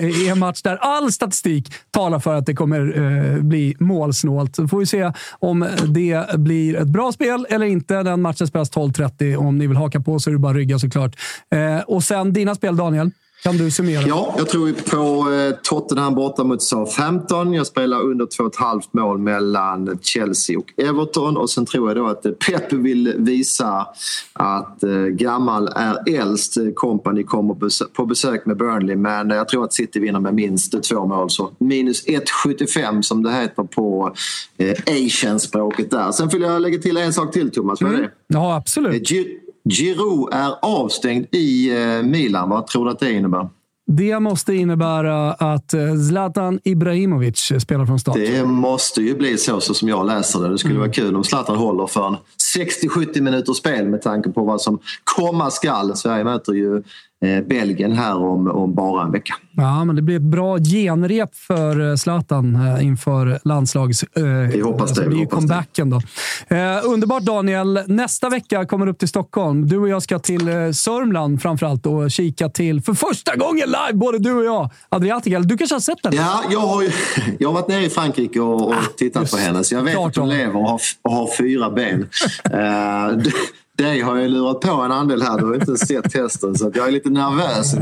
i 0.00 0.28
en 0.28 0.38
match 0.38 0.62
där 0.62 0.76
all 0.76 1.12
statistik 1.12 1.72
talar 1.90 2.18
för 2.18 2.34
att 2.34 2.46
det 2.46 2.54
kommer 2.54 2.98
eh, 2.98 3.42
bli 3.42 3.76
målsnålt. 3.78 4.56
Så 4.56 4.68
får 4.68 4.78
vi 4.78 4.86
se 4.86 5.12
om 5.30 5.66
det 5.86 6.38
blir 6.38 6.76
ett 6.76 6.88
bra 6.88 7.12
spel 7.12 7.46
eller 7.50 7.66
inte. 7.66 8.02
Den 8.02 8.22
matchen 8.22 8.46
spelas 8.46 8.72
12.30. 8.72 9.36
Om 9.36 9.58
ni 9.58 9.66
vill 9.66 9.76
haka 9.76 10.00
på 10.00 10.18
så 10.18 10.30
är 10.30 10.32
det 10.32 10.38
bara 10.38 10.50
att 10.50 10.56
rygga 10.56 10.78
såklart. 10.78 11.16
Eh, 11.50 11.80
och 11.80 12.04
sen 12.04 12.32
dina 12.32 12.54
spel, 12.54 12.76
Daniel. 12.76 13.10
Kan 13.42 13.56
du 13.56 13.70
summera? 13.70 14.02
Ja, 14.06 14.34
jag 14.38 14.48
tror 14.48 14.72
på 14.72 15.32
eh, 15.32 15.54
Tottenham 15.62 16.14
borta 16.14 16.44
mot 16.44 16.62
Southampton. 16.62 17.52
Jag 17.52 17.66
spelar 17.66 18.02
under 18.02 18.26
2,5 18.26 18.82
mål 18.90 19.18
mellan 19.18 19.98
Chelsea 20.02 20.58
och 20.58 20.72
Everton. 20.76 21.36
Och 21.36 21.50
sen 21.50 21.66
tror 21.66 21.88
jag 21.88 21.96
då 21.96 22.06
att 22.06 22.22
Pep 22.22 22.72
vill 22.72 23.14
visa 23.16 23.86
att 24.32 24.82
eh, 24.82 24.90
gammal 24.90 25.68
är 25.76 26.14
äldst. 26.20 26.56
Company 26.74 27.22
kommer 27.22 27.86
på 27.94 28.06
besök 28.06 28.46
med 28.46 28.56
Burnley 28.56 28.96
men 28.96 29.30
jag 29.30 29.48
tror 29.48 29.64
att 29.64 29.72
City 29.72 30.00
vinner 30.00 30.20
med 30.20 30.34
minst 30.34 30.82
två 30.82 31.06
mål. 31.06 31.30
Så 31.30 31.50
minus 31.58 32.06
1,75 32.06 33.02
som 33.02 33.22
det 33.22 33.32
heter 33.32 33.62
på 33.62 34.14
eh, 34.56 34.76
Asian-språket 34.86 35.90
där. 35.90 36.12
Sen 36.12 36.28
vill 36.28 36.42
jag 36.42 36.62
lägga 36.62 36.78
till 36.78 36.96
en 36.96 37.12
sak 37.12 37.32
till 37.32 37.50
Thomas. 37.50 37.80
Mm. 37.80 38.04
Ja, 38.26 38.56
absolut. 38.56 39.10
Giroud 39.68 40.28
är 40.32 40.54
avstängd 40.62 41.26
i 41.32 41.70
eh, 41.70 42.02
Milan. 42.02 42.48
Vad 42.48 42.66
tror 42.66 42.84
du 42.84 42.90
att 42.90 42.98
det 42.98 43.12
innebär? 43.12 43.48
Det 43.90 44.20
måste 44.20 44.54
innebära 44.54 45.32
att 45.32 45.74
eh, 45.74 45.80
Zlatan 46.08 46.60
Ibrahimovic 46.64 47.52
spelar 47.60 47.86
från 47.86 47.98
start. 47.98 48.14
Det 48.14 48.44
måste 48.44 49.02
ju 49.02 49.14
bli 49.14 49.38
så, 49.38 49.60
så 49.60 49.74
som 49.74 49.88
jag 49.88 50.06
läser 50.06 50.40
det. 50.40 50.48
Det 50.48 50.58
skulle 50.58 50.74
mm. 50.74 50.80
vara 50.80 50.92
kul 50.92 51.16
om 51.16 51.24
Zlatan 51.24 51.56
håller 51.56 51.86
för 51.86 52.06
en 52.06 52.16
60-70 52.56 53.20
minuters 53.20 53.56
spel 53.56 53.88
med 53.88 54.02
tanke 54.02 54.30
på 54.30 54.44
vad 54.44 54.60
som 54.60 54.78
komma 55.16 55.50
skall. 55.50 55.96
Sverige 55.96 56.24
möter 56.24 56.52
ju 56.52 56.82
Belgien 57.20 57.92
här 57.92 58.16
om, 58.16 58.50
om 58.50 58.74
bara 58.74 59.04
en 59.04 59.12
vecka. 59.12 59.34
Ja, 59.52 59.84
men 59.84 59.96
det 59.96 60.02
blir 60.02 60.16
ett 60.16 60.22
bra 60.22 60.58
genrep 60.58 61.34
för 61.34 61.90
eh, 61.90 61.96
Zlatan 61.96 62.54
eh, 62.54 62.84
inför 62.84 63.38
landslags... 63.44 64.04
vi 64.52 64.60
hoppas 64.60 64.92
det. 64.92 65.02
det 65.02 65.08
blir 65.08 65.26
comebacken 65.26 65.90
då. 65.90 65.96
Eh, 66.48 66.80
underbart 66.84 67.22
Daniel! 67.22 67.80
Nästa 67.86 68.28
vecka 68.28 68.66
kommer 68.66 68.86
du 68.86 68.92
upp 68.92 68.98
till 68.98 69.08
Stockholm. 69.08 69.68
Du 69.68 69.78
och 69.78 69.88
jag 69.88 70.02
ska 70.02 70.18
till 70.18 70.74
Sörmland 70.74 71.42
framförallt 71.42 71.86
och 71.86 72.10
kika 72.10 72.48
till, 72.48 72.82
för 72.82 72.94
första 72.94 73.36
gången 73.36 73.66
live, 73.66 73.92
både 73.98 74.18
du 74.18 74.32
och 74.32 74.44
jag, 74.44 74.70
Adriatica. 74.88 75.38
Du 75.38 75.56
kanske 75.56 75.74
har 75.74 75.80
sett 75.80 76.02
den? 76.02 76.12
Ja, 76.16 76.42
jag 76.50 76.60
har, 76.60 76.82
ju, 76.82 76.90
jag 77.38 77.48
har 77.48 77.54
varit 77.54 77.68
nere 77.68 77.84
i 77.84 77.90
Frankrike 77.90 78.40
och, 78.40 78.66
och 78.66 78.74
ah, 78.74 78.82
tittat 78.96 79.30
på 79.30 79.36
henne, 79.36 79.64
så 79.64 79.74
jag 79.74 79.82
vet 79.82 79.98
att 79.98 80.16
hon 80.16 80.28
lever 80.28 80.56
och 80.56 80.68
har, 80.68 80.80
och 81.02 81.12
har 81.12 81.36
fyra 81.38 81.70
ben. 81.70 82.00
uh, 82.54 83.22
dig 83.78 84.00
har 84.00 84.16
jag 84.16 84.30
lurat 84.30 84.60
på 84.60 84.70
en 84.70 84.92
andel 84.92 85.22
här. 85.22 85.38
Du 85.38 85.44
har 85.44 85.54
inte 85.54 85.76
sett 85.76 86.12
testen 86.12 86.54
så 86.54 86.70
jag 86.74 86.88
är 86.88 86.92
lite 86.92 87.10
nervös 87.10 87.74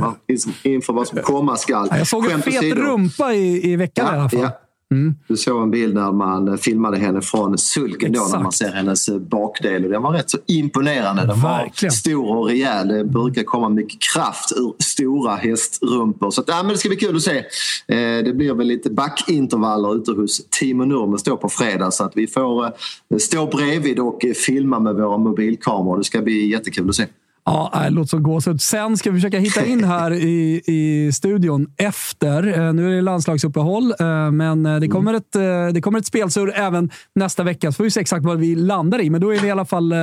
inför 0.63 0.93
vad 0.93 1.09
som 1.09 1.19
komma 1.19 1.57
skall. 1.57 1.89
Jag 1.91 2.07
såg 2.07 2.31
en 2.31 2.43
fet 2.43 2.63
rumpa 2.63 3.33
i, 3.33 3.73
i 3.73 3.77
veckan 3.77 4.07
ja, 4.09 4.17
i 4.17 4.19
alla 4.19 4.29
fall. 4.29 4.41
Ja. 4.41 4.66
Mm. 4.95 5.15
Du 5.29 5.37
såg 5.37 5.63
en 5.63 5.71
bild 5.71 5.95
när 5.95 6.13
man 6.13 6.59
filmade 6.59 6.99
henne 6.99 7.21
från 7.21 7.59
sulken 7.59 8.13
då, 8.13 8.29
när 8.33 8.43
man 8.43 8.53
ser 8.53 8.73
hennes 8.73 9.09
bakdel. 9.09 9.85
Och 9.85 9.91
den 9.91 10.03
var 10.03 10.13
rätt 10.13 10.31
så 10.31 10.39
imponerande. 10.47 11.23
Den 11.23 11.41
Verkligen. 11.41 11.91
var 11.91 11.97
stor 11.97 12.37
och 12.37 12.47
rejäl. 12.47 12.89
Det 12.89 13.05
brukar 13.05 13.43
komma 13.43 13.69
mycket 13.69 14.03
kraft 14.15 14.53
ur 14.57 14.75
stora 14.79 15.37
hästrumpor. 15.37 16.31
Så 16.31 16.41
att, 16.41 16.49
ja, 16.49 16.63
men 16.63 16.73
det 16.73 16.79
ska 16.79 16.89
bli 16.89 16.99
kul 16.99 17.17
att 17.17 17.23
se. 17.23 17.39
Eh, 17.39 18.25
det 18.25 18.37
blir 18.37 18.55
väl 18.55 18.67
lite 18.67 18.91
backintervaller 18.91 19.97
ute 19.97 20.11
hos 20.13 20.47
Timo 20.51 20.85
Nurme 20.85 21.19
stå 21.19 21.37
på 21.37 21.49
fredag 21.49 21.91
så 21.91 22.05
att 22.05 22.17
vi 22.17 22.27
får 22.27 22.65
eh, 22.65 22.71
stå 23.19 23.47
bredvid 23.47 23.99
och 23.99 24.25
filma 24.47 24.81
med 24.81 24.95
våra 24.95 25.19
mobilkameror. 25.19 25.99
Det 25.99 26.05
ska 26.05 26.23
bli 26.23 26.47
jättekul 26.51 26.89
att 26.89 26.95
se. 26.95 27.07
Ja, 27.49 27.71
det 27.85 27.91
låter 27.91 28.09
som 28.09 28.23
gåshud. 28.23 28.61
Sen 28.61 28.97
ska 28.97 29.11
vi 29.11 29.17
försöka 29.17 29.39
hitta 29.39 29.65
in 29.65 29.85
här 29.85 30.13
i, 30.13 30.63
i 30.67 31.13
studion 31.13 31.67
efter. 31.77 32.47
Eh, 32.47 32.73
nu 32.73 32.91
är 32.91 32.97
det 32.97 33.03
landslagsuppehåll, 33.03 33.95
eh, 34.01 34.31
men 34.31 34.67
eh, 34.67 34.77
det 34.77 34.89
kommer 34.89 35.15
ett, 35.15 35.33
det 35.75 35.81
kommer 35.81 35.99
ett 35.99 36.07
spelsur 36.07 36.53
även 36.55 36.91
nästa 37.15 37.43
vecka. 37.43 37.73
Så 37.73 37.77
får 37.77 37.85
vi 37.85 37.91
se 37.91 38.01
exakt 38.01 38.25
vad 38.25 38.39
vi 38.39 38.55
landar 38.55 39.01
i, 39.01 39.11
men 39.11 39.21
då 39.21 39.35
är 39.35 39.41
vi 39.41 39.49
i 39.49 39.51
alla 39.51 39.65
fall 39.65 39.95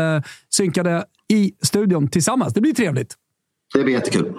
synkade 0.49 1.05
i 1.33 1.51
studion 1.61 2.07
tillsammans. 2.07 2.53
Det 2.53 2.61
blir 2.61 2.73
trevligt. 2.73 3.13
Det 3.73 3.83
blir 3.83 3.93
jättekul. 3.93 4.33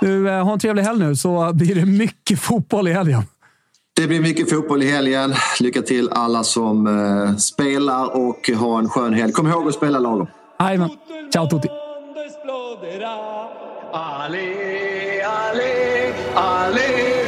Du, 0.00 0.28
ha 0.28 0.52
en 0.52 0.58
trevlig 0.58 0.82
helg 0.82 0.98
nu, 0.98 1.16
så 1.16 1.52
blir 1.52 1.74
det 1.74 1.86
mycket 1.86 2.40
fotboll 2.40 2.88
i 2.88 2.92
helgen. 2.92 3.22
Det 3.96 4.06
blir 4.06 4.20
mycket 4.20 4.50
fotboll 4.50 4.82
i 4.82 4.90
helgen. 4.90 5.34
Lycka 5.60 5.82
till 5.82 6.08
alla 6.12 6.44
som 6.44 7.36
spelar 7.38 8.16
och 8.16 8.50
ha 8.58 8.78
en 8.78 8.88
skön 8.88 9.14
helg. 9.14 9.32
Kom 9.32 9.46
ihåg 9.46 9.68
att 9.68 9.74
spela 9.74 9.98
lagom. 9.98 10.26
Jajamän. 10.60 10.90
Ciao 11.32 11.48
tutti! 11.48 11.87
Esploderà. 12.78 13.48
Ale, 13.90 15.22
ale, 15.24 16.14
ale, 16.34 17.27